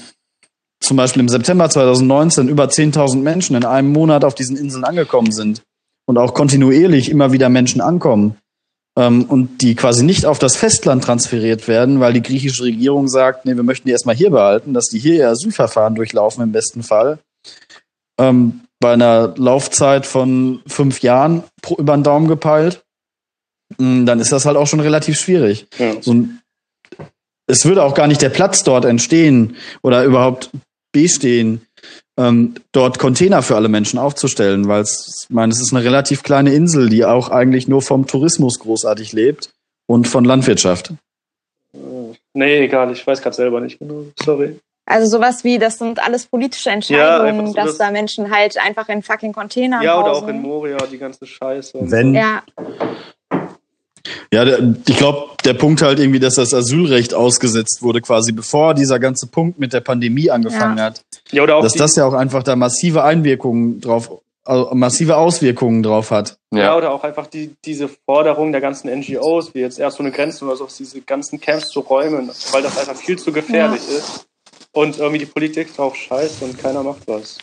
zum 0.79 0.97
Beispiel 0.97 1.21
im 1.21 1.29
September 1.29 1.69
2019 1.69 2.47
über 2.47 2.65
10.000 2.65 3.17
Menschen 3.17 3.55
in 3.55 3.65
einem 3.65 3.91
Monat 3.91 4.23
auf 4.23 4.35
diesen 4.35 4.55
Inseln 4.55 4.85
angekommen 4.85 5.31
sind 5.31 5.61
und 6.05 6.17
auch 6.17 6.33
kontinuierlich 6.33 7.09
immer 7.09 7.31
wieder 7.31 7.49
Menschen 7.49 7.81
ankommen, 7.81 8.38
ähm, 9.00 9.24
und 9.24 9.62
die 9.62 9.75
quasi 9.75 10.03
nicht 10.03 10.25
auf 10.25 10.39
das 10.39 10.58
Festland 10.58 11.06
transferiert 11.06 11.70
werden, 11.70 12.01
weil 12.01 12.12
die 12.12 12.22
griechische 12.22 12.63
Regierung 12.63 13.08
sagt, 13.08 13.46
nee, 13.46 13.56
wir 13.56 13.63
möchten 13.63 13.88
die 13.88 13.94
erstmal 13.94 14.15
hier 14.15 14.29
behalten, 14.29 14.74
dass 14.74 14.88
die 14.88 15.00
hier 15.00 15.15
ihr 15.15 15.29
Asylverfahren 15.29 15.96
durchlaufen 15.96 16.44
im 16.44 16.51
besten 16.51 16.84
Fall. 16.84 17.20
Ähm, 18.20 18.62
bei 18.82 18.91
einer 18.91 19.34
Laufzeit 19.38 20.06
von 20.06 20.62
fünf 20.68 21.01
Jahren 21.01 21.44
pro, 21.62 21.75
über 21.75 21.96
den 21.96 22.03
Daumen 22.03 22.27
gepeilt, 22.27 22.84
mm, 23.77 24.06
dann 24.06 24.20
ist 24.20 24.34
das 24.34 24.46
halt 24.46 24.58
auch 24.58 24.68
schon 24.68 24.82
relativ 24.82 25.18
schwierig. 25.18 25.68
Ja. 25.77 25.94
So 26.01 26.27
es 27.48 27.65
würde 27.65 27.84
auch 27.84 27.96
gar 27.96 28.08
nicht 28.08 28.22
der 28.22 28.29
Platz 28.29 28.63
dort 28.63 28.86
entstehen 28.86 29.56
oder 29.82 30.03
überhaupt 30.03 30.51
bestehen, 30.91 31.62
ähm, 32.19 32.55
dort 32.73 32.99
Container 32.99 33.41
für 33.41 33.55
alle 33.55 33.69
Menschen 33.69 33.97
aufzustellen, 33.97 34.67
weil 34.67 34.81
es, 34.81 35.25
ich 35.29 35.33
meine, 35.33 35.53
es 35.53 35.61
ist 35.61 35.73
eine 35.73 35.83
relativ 35.83 36.21
kleine 36.21 36.53
Insel, 36.53 36.89
die 36.89 37.05
auch 37.05 37.29
eigentlich 37.29 37.67
nur 37.67 37.81
vom 37.81 38.07
Tourismus 38.07 38.59
großartig 38.59 39.13
lebt 39.13 39.51
und 39.88 40.07
von 40.07 40.25
Landwirtschaft. 40.25 40.93
Nee, 42.33 42.59
egal, 42.59 42.91
ich 42.91 43.05
weiß 43.05 43.21
gerade 43.21 43.35
selber 43.35 43.61
nicht 43.61 43.79
genau. 43.79 44.05
Sorry. 44.21 44.59
Also 44.85 45.17
sowas 45.17 45.43
wie, 45.43 45.59
das 45.59 45.77
sind 45.77 46.03
alles 46.03 46.25
politische 46.25 46.71
Entscheidungen, 46.71 47.41
ja, 47.41 47.47
so 47.47 47.53
dass 47.53 47.65
das 47.65 47.77
da 47.77 47.91
Menschen 47.91 48.31
halt 48.31 48.57
einfach 48.57 48.89
in 48.89 49.03
fucking 49.03 49.33
Containern 49.33 49.83
Ja, 49.83 49.99
oder 49.99 50.11
auch 50.13 50.27
in 50.27 50.41
Moria, 50.41 50.77
die 50.91 50.97
ganze 50.97 51.25
Scheiße. 51.25 51.77
Wenn, 51.81 52.13
so. 52.13 52.19
ja. 52.19 52.43
Ja, 54.31 54.45
der, 54.45 54.75
ich 54.88 54.98
glaube, 54.98 55.29
der 55.43 55.55
Punkt 55.55 55.81
halt 55.81 56.00
irgendwie, 56.00 56.19
dass 56.19 56.36
das 56.36 56.53
Asylrecht 56.53 57.13
ausgesetzt 57.13 57.81
wurde, 57.81 58.01
quasi 58.01 58.31
bevor 58.31 58.75
dieser 58.75 59.00
ganze 59.00 59.27
Punkt 59.27 59.59
mit 59.59 59.74
der 59.74 59.81
Pandemie 59.81 60.29
angefangen 60.29 60.77
ja. 60.77 60.86
hat. 60.86 61.01
Ja, 61.31 61.43
oder 61.43 61.57
auch 61.57 61.63
dass 61.63 61.74
das 61.74 61.95
ja 61.95 62.05
auch 62.05 62.13
einfach 62.13 62.43
da 62.43 62.55
massive 62.55 63.03
Einwirkungen 63.03 63.81
drauf, 63.81 64.12
also 64.43 64.69
massive 64.75 65.17
Auswirkungen 65.17 65.81
drauf 65.81 66.12
hat. 66.12 66.38
Ja, 66.51 66.59
ja 66.59 66.77
oder 66.77 66.91
auch 66.91 67.03
einfach 67.03 67.25
die, 67.25 67.55
diese 67.65 67.89
Forderung 67.89 68.51
der 68.51 68.62
ganzen 68.62 68.89
NGOs, 68.89 69.55
wie 69.55 69.59
jetzt 69.59 69.79
erst 69.79 69.98
so 69.98 70.03
eine 70.03 70.12
Grenze 70.12 70.45
oder 70.45 70.55
so, 70.55 70.67
diese 70.77 71.01
ganzen 71.01 71.39
Camps 71.39 71.69
zu 71.69 71.79
räumen, 71.79 72.29
weil 72.51 72.62
das 72.62 72.77
einfach 72.77 72.95
viel 72.95 73.17
zu 73.17 73.31
gefährlich 73.31 73.81
ja. 73.89 73.98
ist. 73.98 74.27
Und 74.71 75.00
irgendwie 75.00 75.19
die 75.19 75.25
Politik 75.25 75.75
drauf 75.75 75.95
scheißt 75.95 76.43
und 76.43 76.59
keiner 76.59 76.83
macht 76.83 77.07
was. 77.07 77.39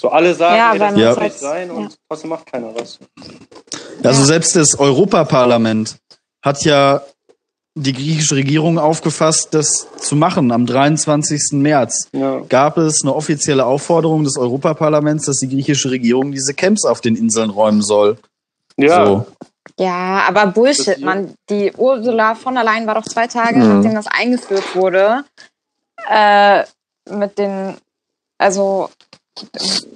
So 0.00 0.08
alle 0.08 0.34
sagen, 0.34 0.56
ja, 0.56 0.72
ey, 0.72 0.78
das 0.78 1.16
muss 1.16 1.22
nicht 1.22 1.38
sein 1.38 1.70
und 1.70 1.96
trotzdem 2.08 2.30
macht 2.30 2.46
keiner 2.46 2.74
was. 2.74 2.98
Also 4.02 4.24
selbst 4.24 4.56
das 4.56 4.76
Europaparlament 4.78 5.96
hat 6.42 6.64
ja 6.64 7.02
die 7.74 7.92
griechische 7.92 8.36
Regierung 8.36 8.78
aufgefasst, 8.78 9.54
das 9.54 9.86
zu 9.96 10.14
machen. 10.14 10.52
Am 10.52 10.66
23. 10.66 11.52
März 11.52 12.08
ja. 12.12 12.40
gab 12.48 12.76
es 12.76 13.00
eine 13.02 13.14
offizielle 13.14 13.64
Aufforderung 13.64 14.24
des 14.24 14.36
Europaparlaments, 14.36 15.26
dass 15.26 15.38
die 15.38 15.48
griechische 15.48 15.90
Regierung 15.90 16.32
diese 16.32 16.52
Camps 16.52 16.84
auf 16.84 17.00
den 17.00 17.16
Inseln 17.16 17.50
räumen 17.50 17.80
soll. 17.80 18.18
Ja. 18.76 19.06
So. 19.06 19.26
Ja, 19.78 20.24
aber 20.28 20.48
Bullshit, 20.48 21.00
man. 21.00 21.34
Die 21.48 21.72
Ursula 21.72 22.34
von 22.34 22.54
der 22.54 22.64
Leyen 22.64 22.86
war 22.86 22.94
doch 22.94 23.04
zwei 23.04 23.26
Tage, 23.26 23.58
mhm. 23.58 23.76
nachdem 23.76 23.94
das 23.94 24.06
eingeführt 24.06 24.74
wurde, 24.74 25.24
äh, 26.10 26.64
mit 27.08 27.38
den, 27.38 27.76
also 28.38 28.90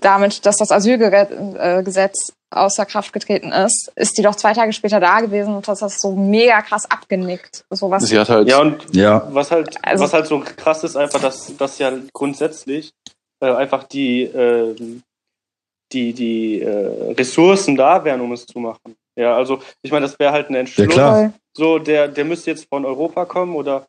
damit, 0.01 0.47
dass 0.47 0.57
das 0.57 0.71
Asylgesetz 0.71 2.33
außer 2.51 2.87
Kraft 2.87 3.13
getreten 3.13 3.53
ist, 3.53 3.93
ist 3.97 4.17
die 4.17 4.23
doch 4.23 4.35
zwei 4.35 4.53
Tage 4.55 4.73
später 4.73 5.01
da 5.01 5.21
gewesen 5.21 5.55
und 5.55 5.67
das 5.69 5.83
ist 5.83 6.01
so 6.01 6.13
mega 6.15 6.63
krass 6.63 6.89
abgenickt. 6.91 7.65
So 7.71 7.91
was 7.91 8.05
Sie 8.05 8.19
hat 8.19 8.29
halt, 8.29 8.49
Ja, 8.49 8.61
und 8.61 8.95
Ja. 8.95 9.27
was 9.31 9.51
halt, 9.51 9.77
Also- 9.85 10.05
was 10.05 10.13
halt 10.13 10.27
so 10.27 10.41
krass 10.41 10.85
ist, 10.85 10.97
einfach, 10.97 11.21
dass, 11.21 11.57
dass 11.57 11.79
ja 11.79 11.93
grundsätzlich 12.13 12.93
äh, 13.43 13.51
einfach 13.53 13.85
die, 13.85 14.23
ähm, 14.23 15.03
die, 15.93 16.13
die 16.15 16.63
äh, 16.63 17.13
Ressourcen 17.13 17.77
da 17.77 18.03
wären, 18.05 18.21
um 18.23 18.33
es 18.33 18.47
zu 18.47 18.59
machen. 18.59 18.97
Ja, 19.15 19.37
also 19.37 19.61
ich 19.83 19.91
meine, 19.91 20.07
das 20.07 20.19
wäre 20.19 20.33
halt 20.33 20.49
ein 20.49 20.55
Entschluss, 20.55 20.89
klar. 20.89 21.15
voll. 21.15 21.33
so 21.55 21.79
der, 21.79 22.09
der 22.09 22.25
müsste 22.25 22.51
jetzt 22.51 22.67
von 22.69 22.85
Europa 22.87 23.25
kommen 23.27 23.55
oder, 23.55 23.87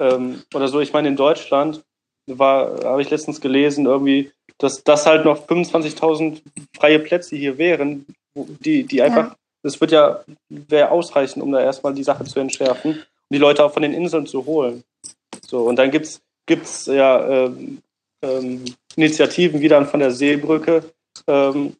ähm, 0.00 0.42
oder 0.54 0.68
so. 0.68 0.80
Ich 0.80 0.92
meine, 0.94 1.08
in 1.08 1.16
Deutschland 1.16 1.82
war, 2.26 2.84
habe 2.84 3.02
ich 3.02 3.10
letztens 3.10 3.40
gelesen, 3.40 3.86
irgendwie, 3.86 4.30
dass 4.58 4.82
das 4.82 5.06
halt 5.06 5.24
noch 5.24 5.46
25.000 5.46 6.42
freie 6.74 6.98
Plätze 6.98 7.36
hier 7.36 7.58
wären, 7.58 8.06
die, 8.34 8.84
die 8.84 9.02
einfach, 9.02 9.36
das 9.62 9.80
wird 9.80 9.92
ja, 9.92 10.24
wäre 10.48 10.90
ausreichend, 10.90 11.42
um 11.42 11.52
da 11.52 11.60
erstmal 11.60 11.94
die 11.94 12.04
Sache 12.04 12.24
zu 12.24 12.40
entschärfen 12.40 12.92
und 12.92 13.04
die 13.30 13.38
Leute 13.38 13.64
auch 13.64 13.72
von 13.72 13.82
den 13.82 13.94
Inseln 13.94 14.26
zu 14.26 14.44
holen. 14.46 14.84
So, 15.46 15.64
und 15.64 15.76
dann 15.76 15.90
gibt's 15.90 16.20
gibt's 16.46 16.86
ja 16.86 17.26
ähm, 17.28 17.82
ähm, 18.22 18.64
Initiativen 18.96 19.60
wie 19.60 19.68
dann 19.68 19.86
von 19.86 20.00
der 20.00 20.12
Seebrücke 20.12 20.84
ähm, 21.26 21.76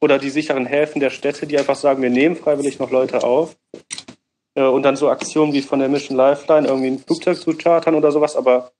oder 0.00 0.18
die 0.18 0.30
sicheren 0.30 0.66
Häfen 0.66 1.00
der 1.00 1.10
Städte, 1.10 1.46
die 1.46 1.58
einfach 1.58 1.76
sagen, 1.76 2.02
wir 2.02 2.10
nehmen 2.10 2.36
freiwillig 2.36 2.78
noch 2.78 2.90
Leute 2.90 3.24
auf. 3.24 3.56
Äh, 4.54 4.62
und 4.62 4.82
dann 4.82 4.96
so 4.96 5.08
Aktionen 5.08 5.52
wie 5.52 5.62
von 5.62 5.80
der 5.80 5.88
Mission 5.88 6.16
Lifeline, 6.16 6.68
irgendwie 6.68 6.88
ein 6.88 6.98
Flugzeug 6.98 7.38
zu 7.40 7.56
chartern 7.56 7.94
oder 7.94 8.12
sowas, 8.12 8.36
aber 8.36 8.72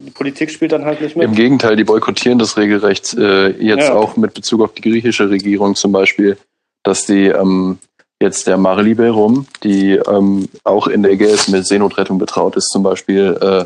die 0.00 0.10
Politik 0.10 0.50
spielt 0.50 0.72
dann 0.72 0.84
halt 0.84 1.00
nicht 1.00 1.16
Im 1.16 1.30
mit. 1.30 1.36
Gegenteil, 1.36 1.76
die 1.76 1.84
boykottieren 1.84 2.38
das 2.38 2.56
regelrecht 2.56 3.14
äh, 3.14 3.48
jetzt 3.50 3.88
Ja. 3.88 3.94
auch 3.94 4.16
mit 4.16 4.34
Bezug 4.34 4.62
auf 4.62 4.72
die 4.74 4.82
griechische 4.82 5.28
Regierung 5.30 5.74
zum 5.74 5.92
Beispiel, 5.92 6.38
dass 6.84 7.04
die 7.06 7.26
ähm, 7.26 7.78
jetzt 8.20 8.46
der 8.46 8.56
Mare 8.58 8.82
Liberum, 8.82 9.46
die 9.64 9.92
ähm, 9.92 10.48
auch 10.64 10.86
in 10.86 11.02
der 11.02 11.12
Ägäis 11.12 11.48
mit 11.48 11.66
Seenotrettung 11.66 12.18
betraut 12.18 12.56
ist, 12.56 12.68
zum 12.70 12.82
Beispiel 12.82 13.36
äh, 13.40 13.64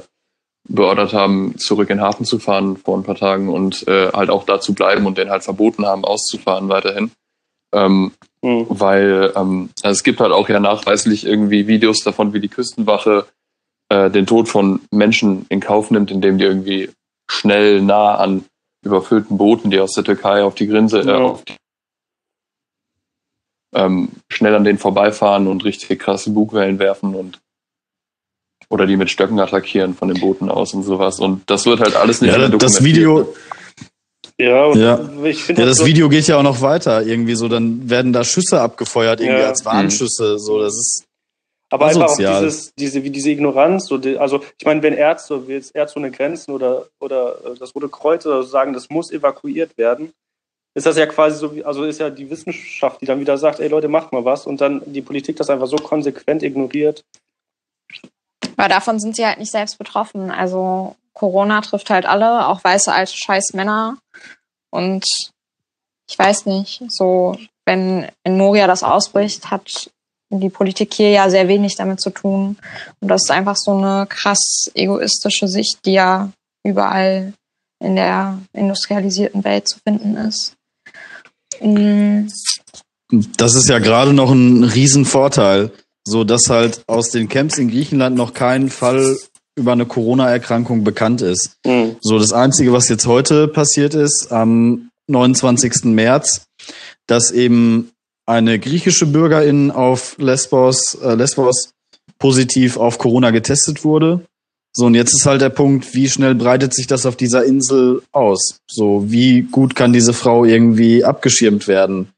beordert 0.68 1.12
haben, 1.12 1.54
zurück 1.58 1.90
in 1.90 1.98
den 1.98 2.04
Hafen 2.04 2.24
zu 2.24 2.38
fahren 2.38 2.76
vor 2.76 2.96
ein 2.96 3.02
paar 3.02 3.16
Tagen 3.16 3.48
und 3.48 3.86
äh, 3.88 4.10
halt 4.12 4.30
auch 4.30 4.44
da 4.44 4.60
zu 4.60 4.74
bleiben 4.74 5.06
und 5.06 5.18
denen 5.18 5.30
halt 5.30 5.42
verboten 5.42 5.84
haben, 5.86 6.04
auszufahren 6.04 6.68
weiterhin. 6.68 7.10
Ähm, 7.74 8.12
Hm. 8.44 8.66
weil 8.70 9.32
ähm, 9.36 9.70
also 9.84 9.92
es 9.92 10.02
gibt 10.02 10.18
halt 10.18 10.32
auch 10.32 10.48
ja 10.48 10.58
nachweislich 10.58 11.24
irgendwie 11.24 11.68
Videos 11.68 12.00
davon, 12.02 12.32
wie 12.32 12.40
die 12.40 12.48
Küstenwache 12.48 13.26
äh, 13.92 14.10
den 14.10 14.26
Tod 14.26 14.48
von 14.48 14.80
Menschen 14.90 15.44
in 15.50 15.60
Kauf 15.60 15.90
nimmt, 15.90 16.10
indem 16.10 16.38
die 16.38 16.44
irgendwie 16.44 16.90
schnell 17.30 17.82
nah 17.82 18.14
an 18.16 18.44
überfüllten 18.84 19.36
Booten, 19.36 19.70
die 19.70 19.80
aus 19.80 19.92
der 19.92 20.04
Türkei 20.04 20.42
auf 20.42 20.54
die 20.54 20.66
Grinse, 20.66 21.00
äh, 21.00 21.06
Ja. 21.06 21.18
auf 21.18 21.44
die, 21.44 21.54
ähm, 23.74 24.08
schnell 24.30 24.54
an 24.54 24.64
denen 24.64 24.78
vorbeifahren 24.78 25.46
und 25.46 25.64
richtig 25.64 26.00
krasse 26.00 26.30
Bugwellen 26.30 26.78
werfen 26.78 27.14
und 27.14 27.38
oder 28.70 28.86
die 28.86 28.96
mit 28.96 29.10
Stöcken 29.10 29.38
attackieren 29.38 29.94
von 29.94 30.08
den 30.08 30.18
Booten 30.18 30.48
aus 30.48 30.72
und 30.72 30.82
sowas. 30.84 31.20
Und 31.20 31.42
das 31.50 31.66
wird 31.66 31.80
halt 31.80 31.94
alles 31.94 32.22
nicht 32.22 32.32
Ja, 32.32 32.38
mehr 32.38 32.48
das 32.48 32.58
dokumentiert. 32.76 32.84
Video, 32.96 33.34
Ja, 34.38 34.64
und 34.64 34.80
Ja. 34.80 34.98
ich 35.24 35.42
finde 35.44 35.60
ja, 35.62 35.66
das 35.66 35.76
das 35.76 35.84
so, 35.84 35.86
Video 35.86 36.08
geht 36.08 36.26
ja 36.26 36.38
auch 36.38 36.42
noch 36.42 36.62
weiter. 36.62 37.02
Irgendwie 37.04 37.34
so, 37.34 37.48
dann 37.48 37.90
werden 37.90 38.14
da 38.14 38.24
Schüsse 38.24 38.60
abgefeuert, 38.62 39.20
irgendwie 39.20 39.42
Ja. 39.42 39.48
als 39.48 39.64
Warnschüsse. 39.66 40.38
So, 40.38 40.58
das 40.58 40.72
ist, 40.74 41.04
Aber 41.72 41.86
einfach 41.86 42.02
auch 42.02 42.10
Asozial. 42.10 42.44
dieses, 42.44 42.74
diese, 42.74 43.02
wie 43.02 43.08
diese 43.08 43.30
Ignoranz, 43.30 43.86
so 43.86 43.96
die, 43.96 44.18
also 44.18 44.44
ich 44.58 44.66
meine, 44.66 44.82
wenn 44.82 44.92
Ärzte, 44.92 45.48
wie 45.48 45.52
jetzt 45.52 45.74
Ärzte 45.74 45.98
ohne 45.98 46.10
Grenzen 46.10 46.52
oder, 46.52 46.86
oder 47.00 47.36
äh, 47.46 47.54
das 47.58 47.74
Rote 47.74 47.88
Kreuz 47.88 48.26
oder 48.26 48.42
so 48.42 48.48
sagen, 48.50 48.74
das 48.74 48.90
muss 48.90 49.10
evakuiert 49.10 49.78
werden, 49.78 50.12
ist 50.74 50.84
das 50.84 50.98
ja 50.98 51.06
quasi 51.06 51.38
so, 51.38 51.54
wie, 51.54 51.64
also 51.64 51.84
ist 51.84 51.98
ja 51.98 52.10
die 52.10 52.28
Wissenschaft, 52.28 53.00
die 53.00 53.06
dann 53.06 53.20
wieder 53.20 53.38
sagt, 53.38 53.58
ey 53.58 53.68
Leute, 53.68 53.88
macht 53.88 54.12
mal 54.12 54.26
was 54.26 54.46
und 54.46 54.60
dann 54.60 54.82
die 54.84 55.00
Politik 55.00 55.36
das 55.36 55.48
einfach 55.48 55.66
so 55.66 55.76
konsequent 55.76 56.42
ignoriert. 56.42 57.04
Aber 58.58 58.68
davon 58.68 59.00
sind 59.00 59.16
sie 59.16 59.24
halt 59.24 59.38
nicht 59.38 59.50
selbst 59.50 59.78
betroffen. 59.78 60.30
Also 60.30 60.94
Corona 61.14 61.62
trifft 61.62 61.88
halt 61.88 62.04
alle, 62.04 62.48
auch 62.48 62.62
weiße 62.62 62.92
alte 62.92 63.14
scheiß 63.16 63.54
Männer. 63.54 63.96
Und 64.68 65.06
ich 66.06 66.18
weiß 66.18 66.44
nicht, 66.44 66.82
so 66.88 67.38
wenn 67.64 68.10
in 68.24 68.36
Moria 68.36 68.66
das 68.66 68.82
ausbricht, 68.82 69.50
hat 69.50 69.90
die 70.40 70.50
Politik 70.50 70.94
hier 70.94 71.10
ja 71.10 71.30
sehr 71.30 71.48
wenig 71.48 71.76
damit 71.76 72.00
zu 72.00 72.10
tun. 72.10 72.56
Und 73.00 73.08
das 73.08 73.22
ist 73.24 73.30
einfach 73.30 73.56
so 73.56 73.72
eine 73.72 74.06
krass 74.06 74.70
egoistische 74.74 75.48
Sicht, 75.48 75.78
die 75.84 75.92
ja 75.92 76.30
überall 76.64 77.32
in 77.82 77.96
der 77.96 78.38
industrialisierten 78.52 79.44
Welt 79.44 79.68
zu 79.68 79.78
finden 79.86 80.16
ist. 80.16 80.54
Mm, 81.60 82.28
das 83.36 83.54
ist 83.54 83.68
ja 83.68 83.78
gerade 83.78 84.12
noch 84.12 84.30
ein 84.30 84.64
Riesenvorteil. 84.64 85.70
So, 86.04 86.24
dass 86.24 86.48
halt 86.48 86.82
aus 86.88 87.10
den 87.10 87.28
Camps 87.28 87.58
in 87.58 87.70
Griechenland 87.70 88.16
noch 88.16 88.34
kein 88.34 88.70
Fall 88.70 89.16
über 89.54 89.72
eine 89.72 89.86
Corona-Erkrankung 89.86 90.82
bekannt 90.82 91.22
ist. 91.22 91.56
Hm. 91.64 91.96
So, 92.00 92.18
das 92.18 92.32
Einzige, 92.32 92.72
was 92.72 92.88
jetzt 92.88 93.06
heute 93.06 93.46
passiert 93.46 93.94
ist, 93.94 94.32
am 94.32 94.90
29. 95.08 95.84
März, 95.84 96.46
dass 97.06 97.30
eben 97.30 97.92
eine 98.26 98.58
griechische 98.58 99.06
Bürgerin 99.06 99.70
auf 99.70 100.16
Lesbos, 100.18 100.94
äh, 101.02 101.14
Lesbos 101.14 101.72
positiv 102.18 102.76
auf 102.76 102.98
Corona 102.98 103.30
getestet 103.30 103.84
wurde. 103.84 104.24
So, 104.74 104.86
und 104.86 104.94
jetzt 104.94 105.12
ist 105.12 105.26
halt 105.26 105.42
der 105.42 105.50
Punkt, 105.50 105.94
wie 105.94 106.08
schnell 106.08 106.34
breitet 106.34 106.72
sich 106.74 106.86
das 106.86 107.04
auf 107.04 107.16
dieser 107.16 107.44
Insel 107.44 108.02
aus? 108.12 108.58
So, 108.70 109.10
wie 109.10 109.42
gut 109.42 109.74
kann 109.74 109.92
diese 109.92 110.14
Frau 110.14 110.44
irgendwie 110.44 111.04
abgeschirmt 111.04 111.68
werden? 111.68 112.08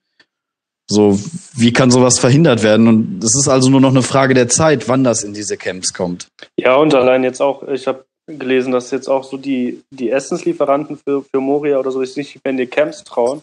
So, 0.86 1.18
wie 1.56 1.72
kann 1.72 1.90
sowas 1.90 2.18
verhindert 2.18 2.62
werden? 2.62 2.86
Und 2.86 3.24
es 3.24 3.34
ist 3.40 3.48
also 3.48 3.70
nur 3.70 3.80
noch 3.80 3.90
eine 3.90 4.02
Frage 4.02 4.34
der 4.34 4.48
Zeit, 4.48 4.88
wann 4.88 5.02
das 5.02 5.24
in 5.24 5.32
diese 5.32 5.56
Camps 5.56 5.92
kommt. 5.94 6.28
Ja, 6.56 6.76
und 6.76 6.94
allein 6.94 7.24
jetzt 7.24 7.40
auch, 7.40 7.66
ich 7.66 7.86
habe 7.86 8.04
gelesen, 8.26 8.72
dass 8.72 8.90
jetzt 8.90 9.08
auch 9.08 9.24
so 9.24 9.36
die, 9.36 9.82
die 9.90 10.10
Essenslieferanten 10.10 10.96
für, 10.96 11.22
für 11.22 11.40
Moria 11.40 11.78
oder 11.78 11.90
so 11.90 12.04
sich 12.04 12.16
nicht 12.16 12.44
mehr 12.44 12.50
in 12.52 12.58
die 12.58 12.66
Camps 12.66 13.02
trauen, 13.02 13.42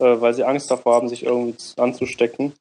äh, 0.00 0.20
weil 0.20 0.34
sie 0.34 0.44
Angst 0.44 0.70
davor 0.70 0.94
haben, 0.94 1.08
sich 1.08 1.24
irgendwie 1.24 1.56
anzustecken. 1.76 2.52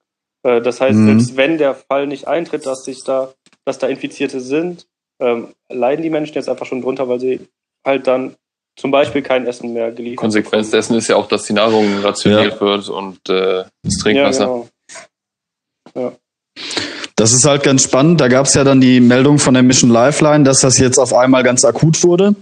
Äh, 0.43 0.61
das 0.61 0.81
heißt, 0.81 0.95
Mhm. 0.95 1.05
selbst 1.07 1.37
wenn 1.37 1.57
der 1.57 1.75
Fall 1.75 2.07
nicht 2.07 2.27
eintritt, 2.27 2.65
dass 2.65 2.83
sich 2.83 3.03
da, 3.03 3.33
dass 3.65 3.77
da 3.79 3.87
Infizierte 3.87 4.39
sind, 4.39 4.85
ähm, 5.19 5.49
leiden 5.69 6.03
die 6.03 6.09
Menschen 6.09 6.35
jetzt 6.35 6.49
einfach 6.49 6.65
schon 6.65 6.81
drunter, 6.81 7.09
weil 7.09 7.19
sie 7.19 7.39
halt 7.85 8.07
dann 8.07 8.35
zum 8.79 8.91
Beispiel 8.91 9.23
kein 9.23 9.47
Essen 9.47 9.73
mehr 9.73 9.91
geliefert 9.91 10.19
Konsequenz 10.19 10.67
bekommen. 10.67 10.71
dessen 10.79 10.95
ist 10.97 11.07
ja 11.07 11.15
auch, 11.15 11.27
dass 11.27 11.43
die 11.45 11.53
Nahrung 11.53 11.99
rationiert 11.99 12.61
wird 12.61 12.87
und 12.89 13.17
äh, 13.29 13.63
das 13.83 13.97
Trinkwasser. 13.97 14.43
Ja, 14.43 14.65
genau. 15.95 16.15
Das 17.15 17.33
ist 17.33 17.45
halt 17.45 17.63
ganz 17.63 17.83
spannend. 17.83 18.21
Da 18.21 18.27
gab 18.27 18.45
es 18.45 18.53
ja 18.53 18.63
dann 18.63 18.79
die 18.79 18.99
Meldung 18.99 19.39
von 19.39 19.55
der 19.55 19.63
Mission 19.63 19.89
Lifeline, 19.89 20.43
dass 20.43 20.59
das 20.61 20.77
jetzt 20.77 20.99
auf 20.99 21.13
einmal 21.13 21.41
ganz 21.41 21.65
akut 21.65 22.03
wurde. 22.03 22.35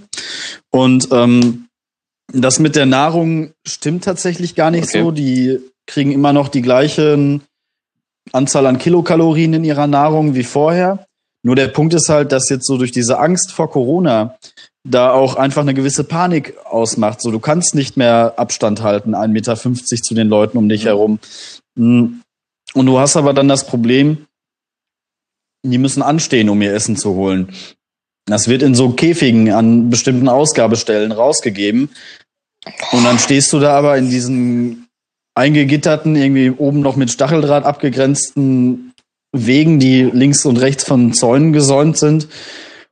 Und 0.69 1.07
ähm, 1.13 1.64
das 2.41 2.59
mit 2.59 2.75
der 2.75 2.85
Nahrung 2.85 3.53
stimmt 3.65 4.03
tatsächlich 4.03 4.55
gar 4.55 4.71
nicht 4.71 4.89
Okay. 4.89 5.01
so. 5.01 5.11
Die 5.11 5.59
kriegen 5.87 6.11
immer 6.11 6.33
noch 6.33 6.49
die 6.49 6.61
gleichen 6.61 7.41
Anzahl 8.31 8.65
an 8.65 8.77
Kilokalorien 8.79 9.53
in 9.53 9.63
ihrer 9.63 9.87
Nahrung 9.87 10.35
wie 10.35 10.43
vorher. 10.43 11.05
Nur 11.43 11.55
der 11.55 11.67
Punkt 11.67 11.93
ist 11.93 12.09
halt, 12.09 12.31
dass 12.31 12.49
jetzt 12.49 12.65
so 12.65 12.77
durch 12.77 12.91
diese 12.91 13.19
Angst 13.19 13.51
vor 13.51 13.69
Corona 13.69 14.35
da 14.83 15.11
auch 15.11 15.35
einfach 15.35 15.61
eine 15.61 15.73
gewisse 15.73 16.03
Panik 16.03 16.55
ausmacht. 16.65 17.21
So, 17.21 17.31
du 17.31 17.39
kannst 17.39 17.75
nicht 17.75 17.97
mehr 17.97 18.33
Abstand 18.37 18.81
halten, 18.81 19.13
1,50 19.15 19.27
Meter 19.27 19.55
zu 20.03 20.13
den 20.15 20.27
Leuten 20.27 20.57
um 20.57 20.69
dich 20.69 20.83
Mhm. 20.83 20.87
herum. 20.87 21.19
Mm. 21.75 22.05
Und 22.73 22.85
du 22.85 22.99
hast 22.99 23.15
aber 23.15 23.33
dann 23.33 23.47
das 23.47 23.67
Problem, 23.67 24.25
die 25.63 25.77
müssen 25.77 26.01
anstehen, 26.01 26.49
um 26.49 26.61
ihr 26.61 26.73
Essen 26.73 26.97
zu 26.97 27.13
holen. 27.13 27.49
Das 28.25 28.47
wird 28.47 28.63
in 28.63 28.73
so 28.75 28.89
Käfigen 28.89 29.51
an 29.51 29.89
bestimmten 29.89 30.27
Ausgabestellen 30.27 31.11
rausgegeben. 31.11 31.89
Und 32.91 33.03
dann 33.03 33.19
stehst 33.19 33.51
du 33.53 33.59
da 33.59 33.77
aber 33.77 33.97
in 33.97 34.09
diesen 34.09 34.87
eingegitterten, 35.35 36.15
irgendwie 36.15 36.49
oben 36.49 36.79
noch 36.79 36.95
mit 36.95 37.11
Stacheldraht 37.11 37.65
abgegrenzten 37.65 38.93
Wegen, 39.31 39.79
die 39.79 40.03
links 40.03 40.45
und 40.45 40.57
rechts 40.57 40.85
von 40.85 41.13
Zäunen 41.13 41.51
gesäumt 41.51 41.97
sind 41.97 42.29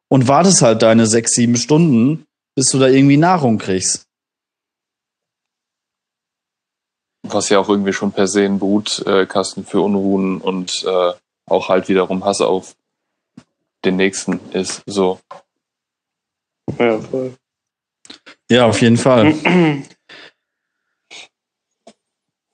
und 0.09 0.27
wartest 0.27 0.61
halt 0.61 0.81
deine 0.81 1.07
sechs, 1.07 1.33
sieben 1.35 1.55
Stunden, 1.55 2.25
bis 2.55 2.65
du 2.67 2.79
da 2.79 2.87
irgendwie 2.87 3.17
Nahrung 3.17 3.57
kriegst. 3.57 4.05
Was 7.25 7.47
ja 7.47 7.59
auch 7.59 7.69
irgendwie 7.69 7.93
schon 7.93 8.11
per 8.11 8.27
se 8.27 8.43
ein 8.43 8.59
Brutkasten 8.59 9.65
für 9.65 9.79
Unruhen 9.79 10.41
und 10.41 10.83
äh, 10.85 11.13
auch 11.45 11.69
halt 11.69 11.87
wiederum 11.87 12.25
Hass 12.25 12.41
auf 12.41 12.75
den 13.85 13.95
Nächsten 13.95 14.39
ist. 14.51 14.83
So. 14.85 15.19
Ja, 16.77 16.99
voll. 16.99 17.35
Ja, 18.53 18.67
auf 18.67 18.83
jeden 18.83 18.97
Fall. 18.97 19.33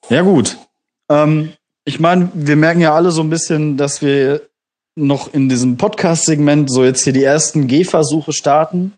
Ja, 0.08 0.22
gut. 0.22 0.58
Ähm, 1.10 1.52
ich 1.84 2.00
meine, 2.00 2.32
wir 2.34 2.56
merken 2.56 2.80
ja 2.80 2.96
alle 2.96 3.12
so 3.12 3.22
ein 3.22 3.30
bisschen, 3.30 3.76
dass 3.76 4.02
wir 4.02 4.48
noch 4.96 5.34
in 5.34 5.50
diesem 5.50 5.76
Podcast-Segment 5.76 6.72
so 6.72 6.86
jetzt 6.86 7.04
hier 7.04 7.12
die 7.12 7.26
ersten 7.26 7.68
Gehversuche 7.68 8.32
starten. 8.32 8.94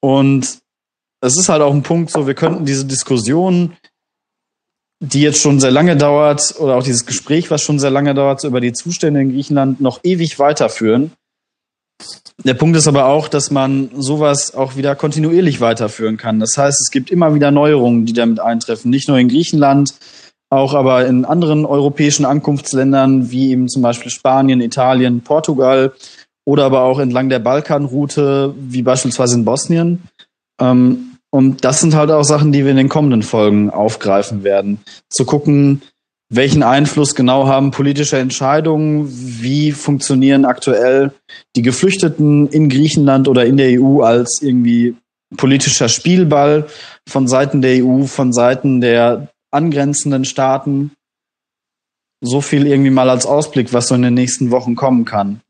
Und 0.00 0.58
es 1.22 1.38
ist 1.38 1.48
halt 1.48 1.62
auch 1.62 1.72
ein 1.72 1.82
Punkt, 1.82 2.10
so 2.10 2.26
wir 2.26 2.34
könnten 2.34 2.66
diese 2.66 2.84
Diskussion, 2.84 3.74
die 5.00 5.22
jetzt 5.22 5.40
schon 5.40 5.58
sehr 5.58 5.70
lange 5.70 5.96
dauert, 5.96 6.54
oder 6.60 6.76
auch 6.76 6.82
dieses 6.82 7.06
Gespräch, 7.06 7.50
was 7.50 7.62
schon 7.62 7.78
sehr 7.78 7.90
lange 7.90 8.12
dauert, 8.12 8.42
so 8.42 8.48
über 8.48 8.60
die 8.60 8.74
Zustände 8.74 9.22
in 9.22 9.32
Griechenland, 9.32 9.80
noch 9.80 10.00
ewig 10.02 10.38
weiterführen. 10.38 11.12
Der 12.42 12.54
Punkt 12.54 12.76
ist 12.76 12.88
aber 12.88 13.06
auch, 13.06 13.28
dass 13.28 13.50
man 13.50 13.90
sowas 13.96 14.54
auch 14.54 14.76
wieder 14.76 14.96
kontinuierlich 14.96 15.60
weiterführen 15.60 16.16
kann. 16.16 16.40
Das 16.40 16.56
heißt, 16.56 16.80
es 16.80 16.90
gibt 16.90 17.10
immer 17.10 17.34
wieder 17.34 17.50
Neuerungen, 17.50 18.06
die 18.06 18.12
damit 18.12 18.40
eintreffen. 18.40 18.90
Nicht 18.90 19.08
nur 19.08 19.18
in 19.18 19.28
Griechenland, 19.28 19.94
auch 20.50 20.74
aber 20.74 21.06
in 21.06 21.24
anderen 21.24 21.64
europäischen 21.64 22.24
Ankunftsländern, 22.24 23.30
wie 23.30 23.50
eben 23.50 23.68
zum 23.68 23.82
Beispiel 23.82 24.10
Spanien, 24.10 24.60
Italien, 24.60 25.20
Portugal 25.22 25.92
oder 26.44 26.64
aber 26.64 26.82
auch 26.82 26.98
entlang 26.98 27.28
der 27.28 27.38
Balkanroute, 27.38 28.54
wie 28.58 28.82
beispielsweise 28.82 29.36
in 29.36 29.44
Bosnien. 29.44 30.02
Ähm, 30.60 31.18
und 31.30 31.64
das 31.64 31.80
sind 31.80 31.94
halt 31.94 32.10
auch 32.10 32.22
Sachen, 32.22 32.52
die 32.52 32.62
wir 32.62 32.70
in 32.70 32.76
den 32.76 32.88
kommenden 32.88 33.22
Folgen 33.22 33.70
aufgreifen 33.70 34.44
werden. 34.44 34.78
Zu 35.08 35.24
gucken, 35.24 35.82
welchen 36.36 36.62
Einfluss 36.62 37.14
genau 37.14 37.46
haben 37.46 37.70
politische 37.70 38.18
Entscheidungen, 38.18 39.08
wie 39.10 39.72
funktionieren 39.72 40.44
aktuell 40.44 41.12
die 41.56 41.62
Geflüchteten 41.62 42.48
in 42.48 42.68
Griechenland 42.68 43.28
oder 43.28 43.46
in 43.46 43.56
der 43.56 43.80
EU 43.80 44.02
als 44.02 44.40
irgendwie 44.42 44.96
politischer 45.36 45.88
Spielball 45.88 46.66
von 47.08 47.28
Seiten 47.28 47.62
der 47.62 47.84
EU, 47.84 48.04
von 48.04 48.32
Seiten 48.32 48.80
der 48.80 49.28
angrenzenden 49.50 50.24
Staaten. 50.24 50.92
So 52.20 52.40
viel 52.40 52.66
irgendwie 52.66 52.90
mal 52.90 53.10
als 53.10 53.26
Ausblick, 53.26 53.72
was 53.72 53.88
so 53.88 53.94
in 53.94 54.02
den 54.02 54.14
nächsten 54.14 54.50
Wochen 54.50 54.74
kommen 54.74 55.04
kann. 55.04 55.40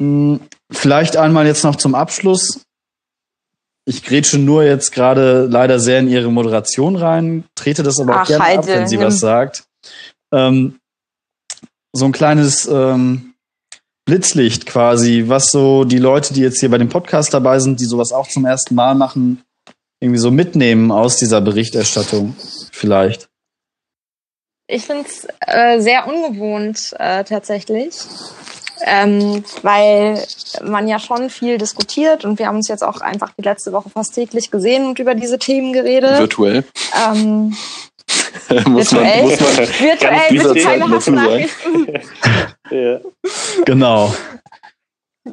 Hm, 0.00 0.40
vielleicht 0.70 1.16
einmal 1.16 1.46
jetzt 1.46 1.64
noch 1.64 1.76
zum 1.76 1.94
Abschluss. 1.94 2.62
Ich 3.84 4.04
grätsche 4.04 4.38
nur 4.38 4.62
jetzt 4.62 4.92
gerade 4.92 5.46
leider 5.50 5.80
sehr 5.80 6.00
in 6.00 6.08
Ihre 6.08 6.30
Moderation 6.30 6.96
rein, 6.96 7.44
trete 7.54 7.82
das 7.82 7.98
aber 7.98 8.16
auch 8.16 8.20
Ach, 8.20 8.26
gerne 8.26 8.44
Heide, 8.44 8.58
ab, 8.60 8.66
wenn 8.66 8.88
sie 8.88 8.98
was 8.98 9.18
sagt. 9.18 9.64
Ähm, 10.32 10.78
so 11.92 12.04
ein 12.04 12.12
kleines 12.12 12.66
ähm, 12.66 13.34
Blitzlicht 14.04 14.66
quasi, 14.66 15.24
was 15.26 15.50
so 15.50 15.84
die 15.84 15.98
Leute, 15.98 16.34
die 16.34 16.40
jetzt 16.40 16.60
hier 16.60 16.70
bei 16.70 16.78
dem 16.78 16.88
Podcast 16.88 17.34
dabei 17.34 17.58
sind, 17.58 17.80
die 17.80 17.84
sowas 17.84 18.12
auch 18.12 18.28
zum 18.28 18.44
ersten 18.44 18.74
Mal 18.74 18.94
machen, 18.94 19.42
irgendwie 20.00 20.20
so 20.20 20.30
mitnehmen 20.30 20.90
aus 20.90 21.16
dieser 21.16 21.40
Berichterstattung 21.40 22.36
vielleicht. 22.72 23.28
Ich 24.66 24.84
finde 24.84 25.06
es 25.08 25.26
äh, 25.40 25.80
sehr 25.80 26.06
ungewohnt 26.06 26.94
äh, 26.98 27.24
tatsächlich 27.24 27.94
ähm, 28.84 29.44
weil 29.62 30.22
man 30.62 30.88
ja 30.88 30.98
schon 30.98 31.30
viel 31.30 31.58
diskutiert 31.58 32.24
und 32.24 32.38
wir 32.38 32.46
haben 32.46 32.56
uns 32.56 32.68
jetzt 32.68 32.82
auch 32.82 33.00
einfach 33.00 33.32
die 33.38 33.42
letzte 33.42 33.72
Woche 33.72 33.90
fast 33.90 34.14
täglich 34.14 34.50
gesehen 34.50 34.86
und 34.86 34.98
über 34.98 35.14
diese 35.14 35.38
Themen 35.38 35.72
geredet. 35.72 36.18
Virtuell. 36.18 36.64
Ähm, 37.06 37.56
muss 38.66 38.92
virtuell, 38.92 39.22
man, 39.22 39.30
muss 39.30 39.40
man 39.40 39.56
virtuell 39.78 40.32
mit 40.32 40.62
Teilnachrichten. 40.62 41.86
ja. 42.70 43.00
Genau. 43.64 44.14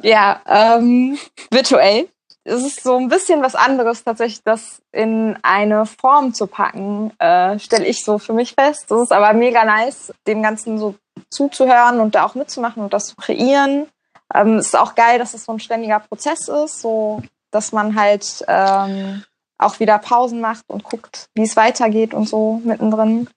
Ja, 0.02 0.40
ähm, 0.46 1.18
virtuell 1.50 2.08
es 2.48 2.64
ist 2.64 2.82
so 2.82 2.96
ein 2.96 3.08
bisschen 3.08 3.42
was 3.42 3.54
anderes, 3.54 4.04
tatsächlich 4.04 4.42
das 4.42 4.80
in 4.92 5.36
eine 5.42 5.86
Form 5.86 6.32
zu 6.34 6.46
packen, 6.46 7.12
äh, 7.18 7.58
stelle 7.58 7.86
ich 7.86 8.04
so 8.04 8.18
für 8.18 8.32
mich 8.32 8.54
fest. 8.54 8.86
Das 8.88 9.02
ist 9.02 9.12
aber 9.12 9.32
mega 9.34 9.64
nice, 9.64 10.12
dem 10.26 10.42
Ganzen 10.42 10.78
so 10.78 10.94
zuzuhören 11.30 12.00
und 12.00 12.14
da 12.14 12.24
auch 12.24 12.34
mitzumachen 12.34 12.82
und 12.82 12.92
das 12.92 13.06
zu 13.06 13.16
kreieren. 13.16 13.86
Ähm, 14.34 14.56
es 14.56 14.68
ist 14.68 14.78
auch 14.78 14.94
geil, 14.94 15.18
dass 15.18 15.34
es 15.34 15.44
so 15.44 15.52
ein 15.52 15.60
ständiger 15.60 16.00
Prozess 16.00 16.48
ist, 16.48 16.80
so 16.80 17.22
dass 17.50 17.72
man 17.72 17.94
halt 17.98 18.44
ähm, 18.46 19.22
auch 19.58 19.80
wieder 19.80 19.98
Pausen 19.98 20.40
macht 20.40 20.64
und 20.68 20.84
guckt, 20.84 21.28
wie 21.34 21.42
es 21.42 21.56
weitergeht 21.56 22.14
und 22.14 22.28
so 22.28 22.60
mittendrin. 22.64 23.28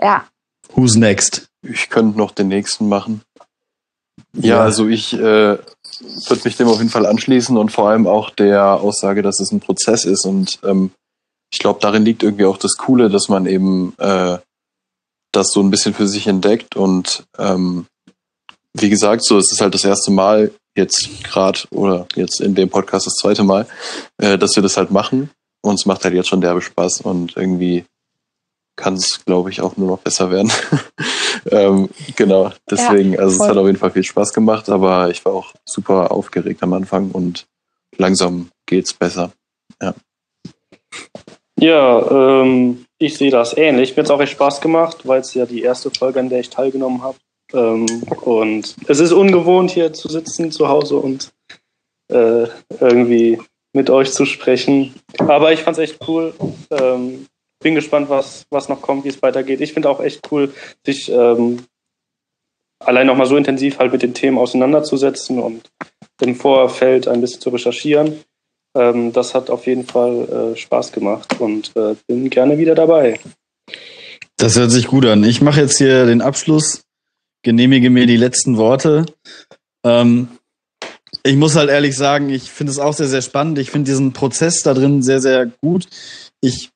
Ja. 0.00 0.24
Who's 0.74 0.94
next? 0.94 1.48
Ich 1.62 1.90
könnte 1.90 2.16
noch 2.16 2.30
den 2.30 2.48
nächsten 2.48 2.88
machen. 2.88 3.22
Ja, 4.32 4.56
ja. 4.56 4.60
also 4.60 4.86
ich 4.88 5.12
äh, 5.12 5.18
würde 5.18 6.42
mich 6.44 6.56
dem 6.56 6.68
auf 6.68 6.78
jeden 6.78 6.90
Fall 6.90 7.06
anschließen 7.06 7.56
und 7.56 7.72
vor 7.72 7.88
allem 7.88 8.06
auch 8.06 8.30
der 8.30 8.74
Aussage, 8.74 9.22
dass 9.22 9.40
es 9.40 9.50
ein 9.52 9.60
Prozess 9.60 10.04
ist. 10.04 10.24
Und 10.24 10.60
ähm, 10.64 10.92
ich 11.52 11.58
glaube, 11.58 11.80
darin 11.80 12.04
liegt 12.04 12.22
irgendwie 12.22 12.44
auch 12.44 12.56
das 12.56 12.76
Coole, 12.76 13.10
dass 13.10 13.28
man 13.28 13.46
eben 13.46 13.94
äh, 13.98 14.38
das 15.32 15.48
so 15.52 15.60
ein 15.60 15.70
bisschen 15.70 15.94
für 15.94 16.08
sich 16.08 16.26
entdeckt. 16.26 16.76
Und 16.76 17.24
ähm, 17.38 17.86
wie 18.74 18.90
gesagt, 18.90 19.24
so 19.24 19.38
es 19.38 19.52
ist 19.52 19.60
halt 19.60 19.74
das 19.74 19.84
erste 19.84 20.10
Mal 20.10 20.52
jetzt 20.76 21.08
gerade 21.24 21.60
oder 21.70 22.06
jetzt 22.14 22.40
in 22.40 22.54
dem 22.54 22.68
Podcast 22.68 23.06
das 23.06 23.14
zweite 23.14 23.42
Mal, 23.42 23.66
äh, 24.18 24.38
dass 24.38 24.56
wir 24.56 24.62
das 24.62 24.76
halt 24.76 24.90
machen. 24.90 25.30
Und 25.62 25.74
es 25.74 25.86
macht 25.86 26.04
halt 26.04 26.14
jetzt 26.14 26.28
schon 26.28 26.40
derbe 26.40 26.62
Spaß 26.62 27.02
und 27.02 27.36
irgendwie 27.36 27.84
kann 28.76 28.94
es, 28.94 29.24
glaube 29.24 29.50
ich, 29.50 29.60
auch 29.60 29.76
nur 29.76 29.88
noch 29.88 29.98
besser 29.98 30.30
werden. 30.30 30.50
ähm, 31.50 31.90
genau, 32.16 32.50
deswegen, 32.70 33.12
ja, 33.12 33.20
also 33.20 33.42
es 33.42 33.48
hat 33.48 33.56
auf 33.58 33.66
jeden 33.66 33.78
Fall 33.78 33.90
viel 33.90 34.04
Spaß 34.04 34.32
gemacht, 34.32 34.70
aber 34.70 35.10
ich 35.10 35.22
war 35.24 35.34
auch 35.34 35.52
super 35.66 36.10
aufgeregt 36.10 36.62
am 36.62 36.72
Anfang 36.72 37.10
und 37.10 37.46
langsam 37.98 38.50
geht's 38.66 38.94
besser. 38.94 39.32
Ja. 39.82 39.94
Ja, 41.58 42.10
ähm, 42.40 42.86
ich 43.00 43.16
sehe 43.16 43.30
das 43.30 43.56
ähnlich. 43.56 43.96
Mir 43.96 44.02
hat 44.02 44.06
es 44.06 44.10
auch 44.10 44.20
echt 44.20 44.32
Spaß 44.32 44.60
gemacht, 44.60 45.08
weil 45.08 45.20
es 45.20 45.34
ja 45.34 45.46
die 45.46 45.62
erste 45.62 45.90
Folge, 45.90 46.20
an 46.20 46.28
der 46.28 46.40
ich 46.40 46.50
teilgenommen 46.50 47.02
habe. 47.02 47.16
Ähm, 47.52 47.86
und 48.22 48.76
es 48.86 49.00
ist 49.00 49.12
ungewohnt, 49.12 49.70
hier 49.70 49.92
zu 49.92 50.08
sitzen 50.08 50.52
zu 50.52 50.68
Hause 50.68 50.96
und 50.96 51.32
äh, 52.12 52.46
irgendwie 52.78 53.40
mit 53.72 53.88
euch 53.88 54.12
zu 54.12 54.26
sprechen. 54.26 54.94
Aber 55.18 55.52
ich 55.52 55.60
fand 55.60 55.78
es 55.78 55.90
echt 55.90 56.06
cool. 56.06 56.34
Ähm, 56.70 57.26
bin 57.62 57.74
gespannt, 57.74 58.10
was, 58.10 58.44
was 58.50 58.68
noch 58.68 58.82
kommt, 58.82 59.04
wie 59.04 59.08
es 59.08 59.22
weitergeht. 59.22 59.60
Ich 59.60 59.72
finde 59.72 59.88
auch 59.88 60.00
echt 60.00 60.30
cool, 60.30 60.52
sich 60.84 61.10
ähm, 61.10 61.64
allein 62.80 63.06
nochmal 63.06 63.26
so 63.26 63.36
intensiv 63.36 63.78
halt 63.78 63.92
mit 63.92 64.02
den 64.02 64.14
Themen 64.14 64.38
auseinanderzusetzen 64.38 65.38
und 65.38 65.70
im 66.20 66.34
Vorfeld 66.36 67.08
ein 67.08 67.20
bisschen 67.22 67.40
zu 67.40 67.48
recherchieren. 67.48 68.22
Ähm, 68.74 69.12
das 69.12 69.34
hat 69.34 69.50
auf 69.50 69.66
jeden 69.66 69.84
Fall 69.84 70.52
äh, 70.54 70.56
Spaß 70.56 70.92
gemacht 70.92 71.40
und 71.40 71.72
äh, 71.76 71.96
bin 72.06 72.30
gerne 72.30 72.58
wieder 72.58 72.74
dabei. 72.74 73.18
Das 74.36 74.56
hört 74.56 74.70
sich 74.70 74.86
gut 74.86 75.06
an. 75.06 75.24
Ich 75.24 75.42
mache 75.42 75.60
jetzt 75.60 75.78
hier 75.78 76.06
den 76.06 76.22
Abschluss, 76.22 76.82
genehmige 77.42 77.90
mir 77.90 78.06
die 78.06 78.16
letzten 78.16 78.56
Worte. 78.56 79.06
Ähm, 79.84 80.28
ich 81.22 81.36
muss 81.36 81.56
halt 81.56 81.68
ehrlich 81.68 81.96
sagen, 81.96 82.30
ich 82.30 82.50
finde 82.50 82.70
es 82.72 82.78
auch 82.78 82.94
sehr, 82.94 83.08
sehr 83.08 83.22
spannend. 83.22 83.58
Ich 83.58 83.70
finde 83.70 83.90
diesen 83.90 84.12
Prozess 84.12 84.62
da 84.62 84.72
drin 84.72 85.02
sehr, 85.02 85.20
sehr 85.20 85.50
gut. 85.60 85.86
Ich 86.40 86.70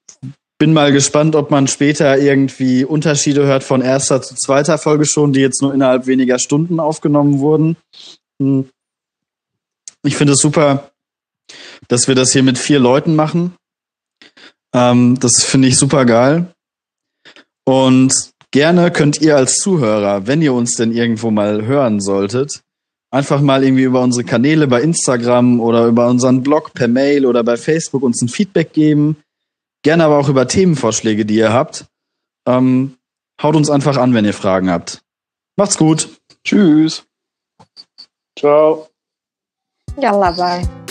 bin 0.59 0.73
mal 0.73 0.93
gespannt, 0.93 1.37
ob 1.37 1.51
man 1.51 1.69
später 1.69 2.19
irgendwie 2.19 2.85
Unterschiede 2.85 3.45
hört 3.47 3.65
von 3.65 3.81
erster 3.81 4.23
zu 4.23 4.35
zweiter 4.35 4.79
Folge 4.79 5.05
schon, 5.05 5.33
die 5.33 5.41
jetzt 5.41 5.63
nur 5.63 5.75
innerhalb 5.75 6.07
weniger 6.07 6.39
Stunden 6.39 6.81
aufgenommen 6.81 7.41
wurden. 7.41 7.77
Hm. 8.41 8.69
Ich 10.03 10.17
finde 10.17 10.35
es 10.35 10.41
super, 10.41 10.91
dass 11.89 12.09
wir 12.09 12.15
das 12.15 12.33
hier 12.33 12.43
mit 12.43 12.59
vier 12.59 12.79
Leuten 12.79 13.15
machen. 13.15 13.55
Ähm, 14.75 15.19
das 15.21 15.43
finde 15.43 15.69
ich 15.69 15.79
super 15.79 16.05
geil. 16.05 16.47
Und 17.65 18.13
gerne 18.51 18.91
könnt 18.91 19.21
ihr 19.21 19.37
als 19.37 19.55
Zuhörer, 19.57 20.27
wenn 20.27 20.43
ihr 20.43 20.53
uns 20.53 20.77
denn 20.77 20.93
irgendwo 20.93 21.31
mal 21.31 21.65
hören 21.65 22.01
solltet, 22.01 22.63
einfach 23.11 23.41
mal 23.41 23.65
irgendwie 23.65 23.85
über 23.85 24.03
unsere 24.03 24.25
Kanäle 24.25 24.67
bei 24.67 24.83
Instagram 24.83 25.61
oder 25.61 25.87
über 25.87 26.09
unseren 26.09 26.43
Blog 26.43 26.75
per 26.75 26.89
Mail 26.89 27.27
oder 27.27 27.43
bei 27.43 27.57
Facebook 27.57 28.03
uns 28.03 28.21
ein 28.23 28.29
Feedback 28.29 28.73
geben 28.73 29.17
Gerne 29.85 30.05
aber 30.05 30.19
auch 30.19 30.31
über 30.31 30.49
Themenvorschläge, 30.49 31.27
die 31.27 31.37
ihr 31.37 31.53
habt. 31.53 31.85
Ähm, 32.47 32.97
haut 33.41 33.55
uns 33.55 33.69
einfach 33.69 33.99
an, 33.99 34.15
wenn 34.15 34.25
ihr 34.25 34.33
Fragen 34.33 34.71
habt. 34.71 35.03
Macht's 35.57 35.77
gut. 35.77 36.09
Tschüss. 36.43 37.05
Ciao. 38.37 38.89
Yalla, 40.01 40.33
bye. 40.33 40.84